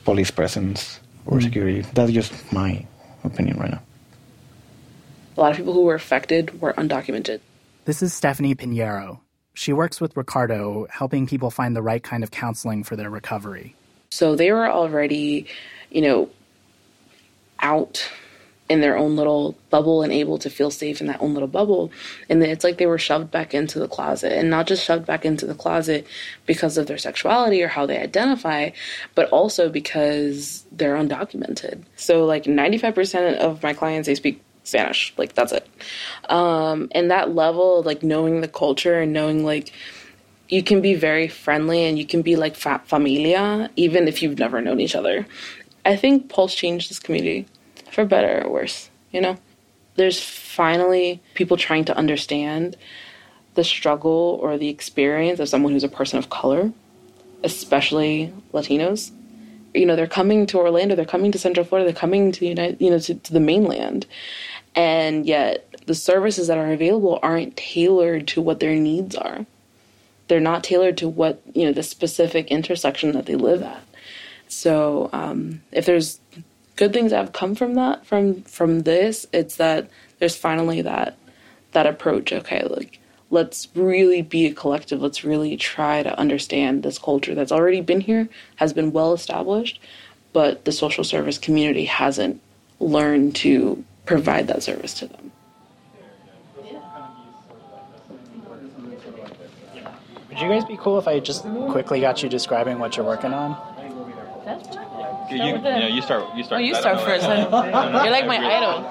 police 0.05 0.31
presence 0.31 1.01
or 1.27 1.39
mm. 1.39 1.43
security. 1.43 1.81
That's 1.95 2.13
just 2.13 2.53
my 2.53 2.87
opinion 3.25 3.59
right 3.59 3.71
now. 3.71 3.83
A 5.37 5.41
lot 5.41 5.51
of 5.53 5.57
people 5.57 5.73
who 5.73 5.83
were 5.83 5.95
affected 5.95 6.61
were 6.61 6.73
undocumented. 6.75 7.41
This 7.85 8.03
is 8.03 8.13
Stephanie 8.13 8.55
Pinheiro. 8.55 9.21
She 9.55 9.73
works 9.73 10.01
with 10.01 10.17
Ricardo, 10.17 10.87
helping 10.91 11.27
people 11.27 11.51
find 11.51 11.75
the 11.75 11.83
right 11.83 12.03
kind 12.03 12.23
of 12.23 12.31
counseling 12.31 12.85
for 12.85 12.97
their 12.97 13.11
recovery. 13.11 13.75
So 14.11 14.37
they 14.37 14.53
were 14.53 14.71
already, 14.71 15.47
you 15.91 16.03
know, 16.03 16.31
out 17.61 18.09
in 18.71 18.81
their 18.81 18.97
own 18.97 19.17
little 19.17 19.57
bubble 19.69 20.03
and 20.03 20.13
able 20.13 20.39
to 20.39 20.49
feel 20.49 20.71
safe 20.71 21.01
in 21.01 21.09
that 21.09 21.21
own 21.21 21.35
little 21.35 21.49
bubble. 21.49 21.91
And 22.29 22.41
then 22.41 22.51
it's 22.51 22.63
like 22.63 22.79
they 22.79 22.87
were 22.87 22.99
shoved 22.99 23.33
back 23.33 23.53
into 23.53 23.81
the 23.81 23.89
closet 23.89 24.31
and 24.31 24.49
not 24.49 24.69
just 24.69 24.85
shoved 24.85 25.05
back 25.05 25.25
into 25.25 25.45
the 25.45 25.57
closet 25.57 26.07
because 26.47 26.79
of 26.79 26.87
their 26.87 26.97
sexuality 26.97 27.65
or 27.65 27.67
how 27.69 27.85
they 27.85 27.99
identify, 27.99 28.71
but 29.17 29.29
also 29.31 29.69
because 29.69 30.65
they're 30.71 30.95
undocumented. 30.95 31.83
So, 31.97 32.25
like 32.25 32.45
95% 32.45 33.39
of 33.39 33.61
my 33.61 33.75
clients, 33.75 34.07
they 34.07 34.15
speak 34.15 34.41
Spanish. 34.63 35.13
Like, 35.17 35.35
that's 35.35 35.51
it. 35.51 35.69
Um, 36.29 36.91
and 36.93 37.11
that 37.11 37.35
level, 37.35 37.83
like 37.83 38.05
knowing 38.05 38.41
the 38.41 38.49
culture 38.49 39.01
and 39.01 39.13
knowing, 39.13 39.45
like, 39.45 39.73
you 40.49 40.63
can 40.63 40.81
be 40.81 40.95
very 40.95 41.27
friendly 41.27 41.85
and 41.85 41.99
you 41.99 42.07
can 42.07 42.23
be 42.23 42.37
like 42.37 42.57
fa- 42.57 42.83
familia 42.85 43.71
even 43.77 44.09
if 44.09 44.21
you've 44.21 44.37
never 44.37 44.61
known 44.61 44.81
each 44.81 44.97
other 44.97 45.25
I 45.85 45.95
think 45.95 46.29
Pulse 46.29 46.57
changed 46.57 46.91
this 46.91 46.99
community 46.99 47.47
for 47.93 48.05
better 48.05 48.45
or 48.45 48.51
worse, 48.51 48.91
you 49.11 49.21
know? 49.21 49.37
There's 49.97 50.23
finally 50.23 51.21
people 51.35 51.57
trying 51.57 51.85
to 51.87 51.97
understand 51.97 52.77
the 53.55 53.65
struggle 53.65 54.39
or 54.41 54.57
the 54.57 54.69
experience 54.69 55.41
of 55.41 55.49
someone 55.49 55.73
who's 55.73 55.85
a 55.85 55.89
person 55.89 56.19
of 56.19 56.31
color, 56.31 56.73
especially 57.43 58.33
Latinos. 58.53 59.11
You 59.75 59.87
know, 59.87 59.97
they're 59.97 60.07
coming 60.07 60.47
to 60.47 60.59
Orlando, 60.59 60.97
they're 60.97 61.05
coming 61.05 61.33
to 61.33 61.39
Central 61.39 61.67
Florida, 61.67 61.91
they're 61.91 62.01
coming 62.01 62.33
to 62.33 62.41
the 62.41 62.49
United, 62.49 62.81
you 62.81 62.91
know, 62.91 62.99
to, 62.99 63.15
to 63.15 63.33
the 63.33 63.41
mainland. 63.41 64.07
And 64.75 65.27
yet 65.27 65.67
the 65.87 65.95
services 65.95 66.47
that 66.47 66.59
are 66.59 66.73
available 66.73 67.19
aren't 67.23 67.57
tailored 67.57 68.29
to 68.29 68.41
what 68.41 68.61
their 68.61 68.77
needs 68.77 69.17
are. 69.17 69.47
They're 70.29 70.41
not 70.41 70.63
tailored 70.63 70.97
to 70.99 71.09
what, 71.09 71.43
you 71.55 71.67
know, 71.67 71.73
the 71.73 71.83
specific 71.83 72.47
intersection 72.49 73.13
that 73.13 73.27
they 73.27 73.35
live 73.35 73.63
at. 73.63 73.83
So 74.47 75.11
um, 75.13 75.63
if 75.73 75.87
there's 75.87 76.21
good 76.81 76.95
things 76.95 77.11
that 77.11 77.19
have 77.19 77.35
come 77.35 77.55
from 77.55 77.75
that, 77.75 78.07
from 78.07 78.43
from 78.45 78.81
this, 78.81 79.27
it's 79.35 79.57
that 79.57 79.91
there's 80.19 80.35
finally 80.35 80.81
that 80.81 81.19
that 81.73 81.87
approach. 81.87 82.33
Okay, 82.33 82.63
like 82.63 82.99
let's 83.29 83.69
really 83.75 84.23
be 84.23 84.47
a 84.47 84.55
collective. 84.55 85.03
Let's 85.03 85.23
really 85.23 85.59
try 85.59 86.03
to 86.03 86.19
understand 86.19 86.83
this 86.83 86.99
culture 86.99 87.35
that's 87.35 87.53
already 87.53 87.83
been 87.83 88.01
here, 88.01 88.31
has 88.57 88.73
been 88.73 88.93
well 88.93 89.13
established, 89.13 89.79
but 90.33 90.65
the 90.65 90.73
social 90.73 91.05
service 91.05 91.37
community 91.37 91.85
hasn't 91.85 92.41
learned 92.81 93.37
to 93.37 93.85
provide 94.07 94.49
that 94.49 94.63
service 94.63 94.95
to 94.95 95.07
them. 95.07 95.33
Would 100.31 100.39
you 100.39 100.49
guys 100.49 100.65
be 100.65 100.79
cool 100.79 100.99
if 100.99 101.07
I 101.07 101.21
just 101.21 101.43
quickly 101.69 102.01
got 102.01 102.23
you 102.23 102.31
describing 102.31 102.79
what 102.79 102.97
you're 102.97 103.05
working 103.05 103.35
on? 103.35 103.51
You, 105.31 105.39
yeah, 105.39 105.87
you 105.87 106.03
start. 106.03 106.35
You 106.37 106.43
start. 106.43 106.61
Oh, 106.61 106.65
you 106.65 106.75
start 106.75 107.01
first. 107.03 107.25
You're 107.25 108.11
like 108.11 108.27
my 108.27 108.39
idol. 108.39 108.83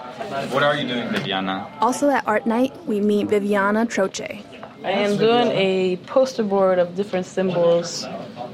What 0.53 0.63
are 0.63 0.75
you 0.75 0.87
doing, 0.87 1.09
Viviana? 1.09 1.67
Also 1.81 2.09
at 2.09 2.25
Art 2.27 2.45
Night, 2.45 2.73
we 2.85 3.01
meet 3.01 3.27
Viviana 3.27 3.85
Troche. 3.85 4.43
I 4.83 4.91
am 4.91 5.17
doing 5.17 5.47
a 5.51 5.97
poster 6.07 6.43
board 6.43 6.79
of 6.79 6.95
different 6.95 7.25
symbols 7.25 8.05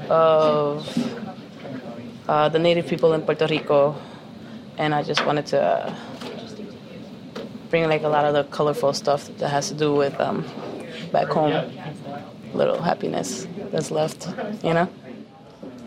of 0.08 0.86
uh, 2.28 2.48
the 2.48 2.58
native 2.58 2.88
people 2.88 3.12
in 3.12 3.22
Puerto 3.22 3.46
Rico, 3.46 3.94
and 4.78 4.92
I 4.92 5.04
just 5.04 5.24
wanted 5.24 5.46
to 5.46 5.62
uh, 5.62 5.94
bring 7.70 7.88
like 7.88 8.02
a 8.02 8.08
lot 8.08 8.24
of 8.24 8.34
the 8.34 8.42
colorful 8.44 8.92
stuff 8.92 9.28
that 9.38 9.48
has 9.48 9.68
to 9.68 9.74
do 9.74 9.94
with 9.94 10.18
um, 10.20 10.44
back 11.12 11.28
home, 11.28 11.70
little 12.52 12.82
happiness 12.82 13.46
that's 13.70 13.92
left, 13.92 14.26
you 14.64 14.74
know. 14.74 14.88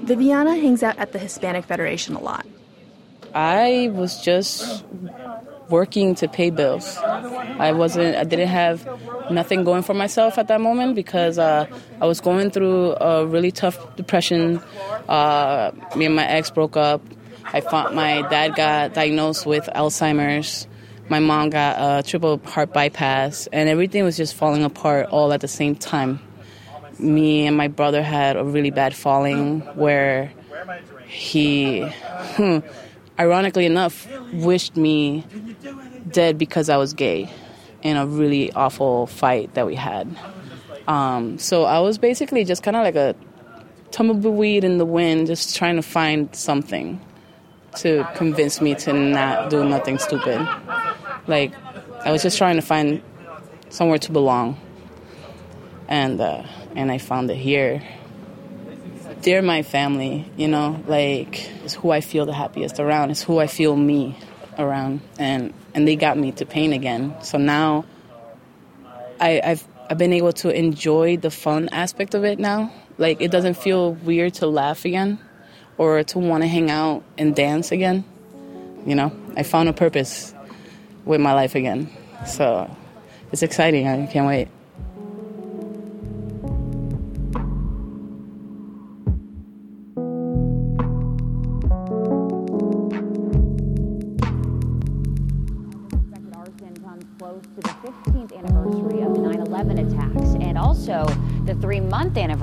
Viviana 0.01 0.55
hangs 0.55 0.83
out 0.83 0.97
at 0.97 1.11
the 1.11 1.19
Hispanic 1.19 1.65
Federation 1.65 2.15
a 2.15 2.19
lot. 2.19 2.45
I 3.33 3.91
was 3.93 4.21
just 4.21 4.83
working 5.69 6.15
to 6.15 6.27
pay 6.27 6.49
bills. 6.49 6.97
I 6.97 7.71
wasn't. 7.73 8.15
I 8.15 8.23
didn't 8.23 8.47
have 8.47 8.87
nothing 9.29 9.63
going 9.63 9.83
for 9.83 9.93
myself 9.93 10.37
at 10.37 10.47
that 10.47 10.61
moment 10.61 10.95
because 10.95 11.37
uh, 11.37 11.67
I 12.01 12.05
was 12.05 12.21
going 12.21 12.49
through 12.49 12.93
a 12.95 13.25
really 13.25 13.51
tough 13.51 13.95
depression. 13.95 14.61
Uh, 15.07 15.71
me 15.95 16.05
and 16.05 16.15
my 16.15 16.27
ex 16.27 16.49
broke 16.49 16.75
up. 16.75 17.01
I 17.45 17.61
found 17.61 17.95
my 17.95 18.21
dad 18.29 18.55
got 18.55 18.93
diagnosed 18.93 19.45
with 19.45 19.69
Alzheimer's. 19.75 20.67
My 21.07 21.19
mom 21.19 21.49
got 21.49 21.75
a 21.77 22.07
triple 22.07 22.37
heart 22.45 22.73
bypass, 22.73 23.47
and 23.51 23.67
everything 23.67 24.03
was 24.03 24.17
just 24.17 24.35
falling 24.35 24.63
apart 24.63 25.07
all 25.07 25.33
at 25.33 25.41
the 25.41 25.47
same 25.47 25.75
time 25.75 26.19
me 26.99 27.47
and 27.47 27.55
my 27.55 27.67
brother 27.67 28.03
had 28.03 28.37
a 28.37 28.43
really 28.43 28.71
bad 28.71 28.95
falling 28.95 29.61
where 29.75 30.31
he, 31.07 31.81
hmm, 32.35 32.59
ironically 33.19 33.65
enough, 33.65 34.07
wished 34.33 34.75
me 34.75 35.25
dead 36.09 36.37
because 36.37 36.69
I 36.69 36.77
was 36.77 36.93
gay 36.93 37.31
in 37.81 37.97
a 37.97 38.05
really 38.05 38.51
awful 38.53 39.07
fight 39.07 39.53
that 39.53 39.65
we 39.65 39.75
had. 39.75 40.07
Um, 40.87 41.37
so 41.37 41.63
I 41.63 41.79
was 41.79 41.97
basically 41.97 42.43
just 42.45 42.63
kind 42.63 42.75
of 42.75 42.83
like 42.83 42.95
a 42.95 43.15
tumbleweed 43.91 44.63
in 44.63 44.77
the 44.77 44.85
wind, 44.85 45.27
just 45.27 45.55
trying 45.55 45.75
to 45.75 45.81
find 45.81 46.33
something 46.35 46.99
to 47.77 48.07
convince 48.15 48.61
me 48.61 48.75
to 48.75 48.93
not 48.93 49.49
do 49.49 49.63
nothing 49.63 49.97
stupid. 49.99 50.47
Like, 51.27 51.53
I 52.03 52.11
was 52.11 52.23
just 52.23 52.37
trying 52.37 52.55
to 52.55 52.61
find 52.61 53.01
somewhere 53.69 53.99
to 53.99 54.11
belong. 54.11 54.57
And, 55.87 56.19
uh, 56.19 56.43
and 56.75 56.91
I 56.91 56.97
found 56.97 57.29
it 57.31 57.37
here. 57.37 57.83
They're 59.21 59.41
my 59.41 59.63
family, 59.63 60.29
you 60.37 60.47
know, 60.47 60.81
like 60.87 61.49
it's 61.63 61.73
who 61.73 61.91
I 61.91 62.01
feel 62.01 62.25
the 62.25 62.33
happiest 62.33 62.79
around. 62.79 63.11
It's 63.11 63.21
who 63.21 63.39
I 63.39 63.47
feel 63.47 63.75
me 63.75 64.17
around, 64.57 65.01
and 65.17 65.53
and 65.73 65.87
they 65.87 65.95
got 65.95 66.17
me 66.17 66.31
to 66.33 66.45
paint 66.45 66.73
again. 66.73 67.15
So 67.23 67.37
now, 67.37 67.85
I, 69.19 69.41
I've 69.43 69.67
I've 69.89 69.97
been 69.97 70.13
able 70.13 70.33
to 70.33 70.49
enjoy 70.49 71.17
the 71.17 71.31
fun 71.31 71.69
aspect 71.69 72.13
of 72.13 72.23
it 72.23 72.39
now. 72.39 72.71
Like 72.97 73.21
it 73.21 73.31
doesn't 73.31 73.55
feel 73.55 73.93
weird 73.93 74.35
to 74.35 74.47
laugh 74.47 74.85
again, 74.85 75.19
or 75.77 76.03
to 76.03 76.19
want 76.19 76.43
to 76.43 76.47
hang 76.47 76.69
out 76.69 77.03
and 77.17 77.35
dance 77.35 77.71
again. 77.71 78.05
You 78.85 78.95
know, 78.95 79.11
I 79.35 79.43
found 79.43 79.67
a 79.67 79.73
purpose 79.73 80.33
with 81.03 81.19
my 81.19 81.33
life 81.33 81.55
again. 81.55 81.89
So 82.25 82.73
it's 83.31 83.43
exciting. 83.43 83.87
I 83.87 84.05
can't 84.05 84.27
wait. 84.27 84.47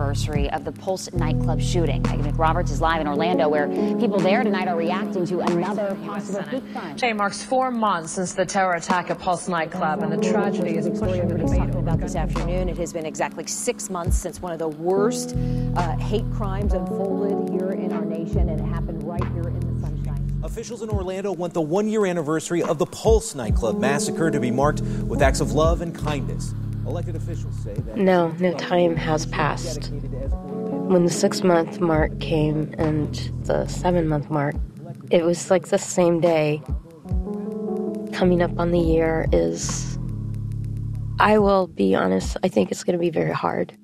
Anniversary 0.07 0.49
of 0.51 0.65
the 0.65 0.71
Pulse 0.71 1.13
nightclub 1.15 1.61
shooting. 1.61 2.01
Megan 2.03 2.33
McRoberts 2.33 2.71
is 2.71 2.81
live 2.81 3.01
in 3.01 3.09
Orlando, 3.09 3.49
where 3.49 3.67
people 3.99 4.21
there 4.21 4.45
tonight 4.45 4.69
are 4.69 4.77
reacting 4.77 5.27
to 5.27 5.41
another 5.41 5.97
possible 6.05 6.43
hate 6.43 6.63
crime. 6.73 6.95
Today 6.95 7.13
marks 7.13 7.43
four 7.43 7.73
months 7.73 8.13
since 8.13 8.33
the 8.33 8.47
terror 8.47 8.75
attack 8.75 9.11
at 9.11 9.19
Pulse 9.19 9.49
nightclub, 9.49 10.05
and 10.05 10.13
the 10.13 10.31
tragedy 10.31 10.77
is 10.77 10.87
pushing 11.01 11.27
the 11.27 11.39
debate 11.39 11.75
about 11.75 11.99
this 11.99 12.15
afternoon. 12.15 12.69
It 12.69 12.79
has 12.79 12.93
been 12.93 13.05
exactly 13.05 13.49
six 13.49 13.91
months 13.91 14.17
since 14.17 14.41
one 14.41 14.53
of 14.53 14.61
the 14.61 14.69
worst 14.69 15.35
uh, 15.75 15.97
hate 15.97 16.31
crimes 16.33 16.73
unfolded 16.73 17.53
here 17.53 17.73
in 17.73 17.93
our 17.93 18.05
nation, 18.05 18.49
and 18.49 18.61
it 18.61 18.65
happened 18.65 19.03
right 19.03 19.25
here 19.33 19.49
in 19.49 19.59
the 19.59 19.81
sunshine. 19.81 20.41
Officials 20.45 20.83
in 20.83 20.89
Orlando 20.89 21.33
want 21.33 21.53
the 21.53 21.61
one 21.61 21.89
year 21.89 22.07
anniversary 22.07 22.63
of 22.63 22.79
the 22.79 22.87
Pulse 22.87 23.35
nightclub 23.35 23.81
massacre 23.81 24.31
to 24.31 24.39
be 24.39 24.53
marked 24.53 24.83
with 24.83 25.21
acts 25.21 25.41
of 25.41 25.51
love 25.51 25.81
and 25.81 25.93
kindness. 25.93 26.55
Elected 26.87 27.17
officials 27.17 27.55
say 27.57 27.75
that 27.75 27.97
no, 27.97 28.29
no 28.39 28.53
time 28.55 28.97
has 28.97 29.27
passed. 29.27 29.91
When 29.91 31.05
the 31.05 31.11
six 31.11 31.43
month 31.43 31.81
mark 31.81 32.21
came 32.21 32.75
and 32.79 33.15
the 33.45 33.67
seven 33.67 34.07
month 34.07 34.31
mark, 34.31 34.55
it 35.11 35.25
was 35.25 35.51
like 35.51 35.69
the 35.69 35.79
same 35.79 36.21
day. 36.21 36.63
Coming 38.13 38.41
up 38.41 38.57
on 38.59 38.71
the 38.71 38.79
year 38.79 39.27
is, 39.33 39.99
I 41.19 41.39
will 41.39 41.67
be 41.67 41.95
honest, 41.95 42.37
I 42.43 42.49
think 42.49 42.71
it's 42.71 42.85
going 42.85 42.97
to 42.97 43.01
be 43.01 43.11
very 43.11 43.33
hard. 43.33 43.77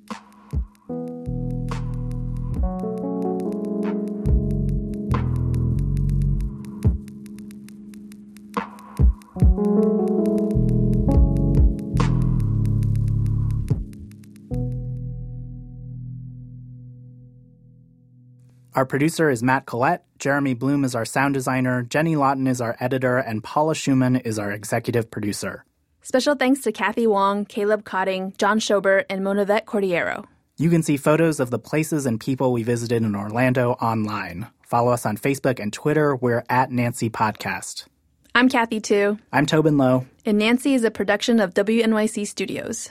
Our 18.75 18.87
producer 18.87 19.29
is 19.29 19.43
Matt 19.43 19.67
Collette, 19.67 20.03
Jeremy 20.19 20.55
Bloom 20.55 20.83
is 20.83 20.95
our 20.95 21.05
sound 21.05 21.35
designer, 21.35 21.83
Jenny 21.83 22.17
Lawton 22.17 22.47
is 22.47 22.59
our 22.59 22.75
editor, 22.81 23.19
and 23.19 23.45
Paula 23.45 23.75
Szuchman 23.75 24.25
is 24.25 24.39
our 24.39 24.51
executive 24.51 25.11
producer. 25.11 25.67
Special 26.01 26.35
thanks 26.35 26.63
to 26.63 26.73
Kathy 26.73 27.07
Wong, 27.07 27.45
Caleb 27.45 27.85
Cotting, 27.85 28.33
John 28.39 28.59
Schobert, 28.59 29.05
and 29.11 29.21
Monavet 29.21 29.67
Cordiero. 29.67 30.25
You 30.57 30.71
can 30.71 30.83
see 30.83 30.97
photos 30.97 31.39
of 31.39 31.51
the 31.51 31.59
places 31.59 32.07
and 32.07 32.19
people 32.19 32.51
we 32.51 32.63
visited 32.63 33.03
in 33.03 33.15
Orlando 33.15 33.73
online. 33.73 34.47
Follow 34.63 34.91
us 34.91 35.05
on 35.05 35.19
Facebook 35.19 35.61
and 35.61 35.71
Twitter. 35.71 36.17
We're 36.17 36.45
at 36.49 36.71
Nancy 36.71 37.11
Podcast. 37.11 37.85
I'm 38.35 38.49
Kathy 38.49 38.81
Tu. 38.81 39.19
I'm 39.35 39.45
Tobin 39.45 39.77
Low. 39.77 40.07
And 40.25 40.39
Nancy 40.39 40.73
is 40.73 40.85
a 40.85 40.91
production 40.91 41.41
of 41.41 41.53
WNYC 41.53 42.27
Studios. 42.27 42.89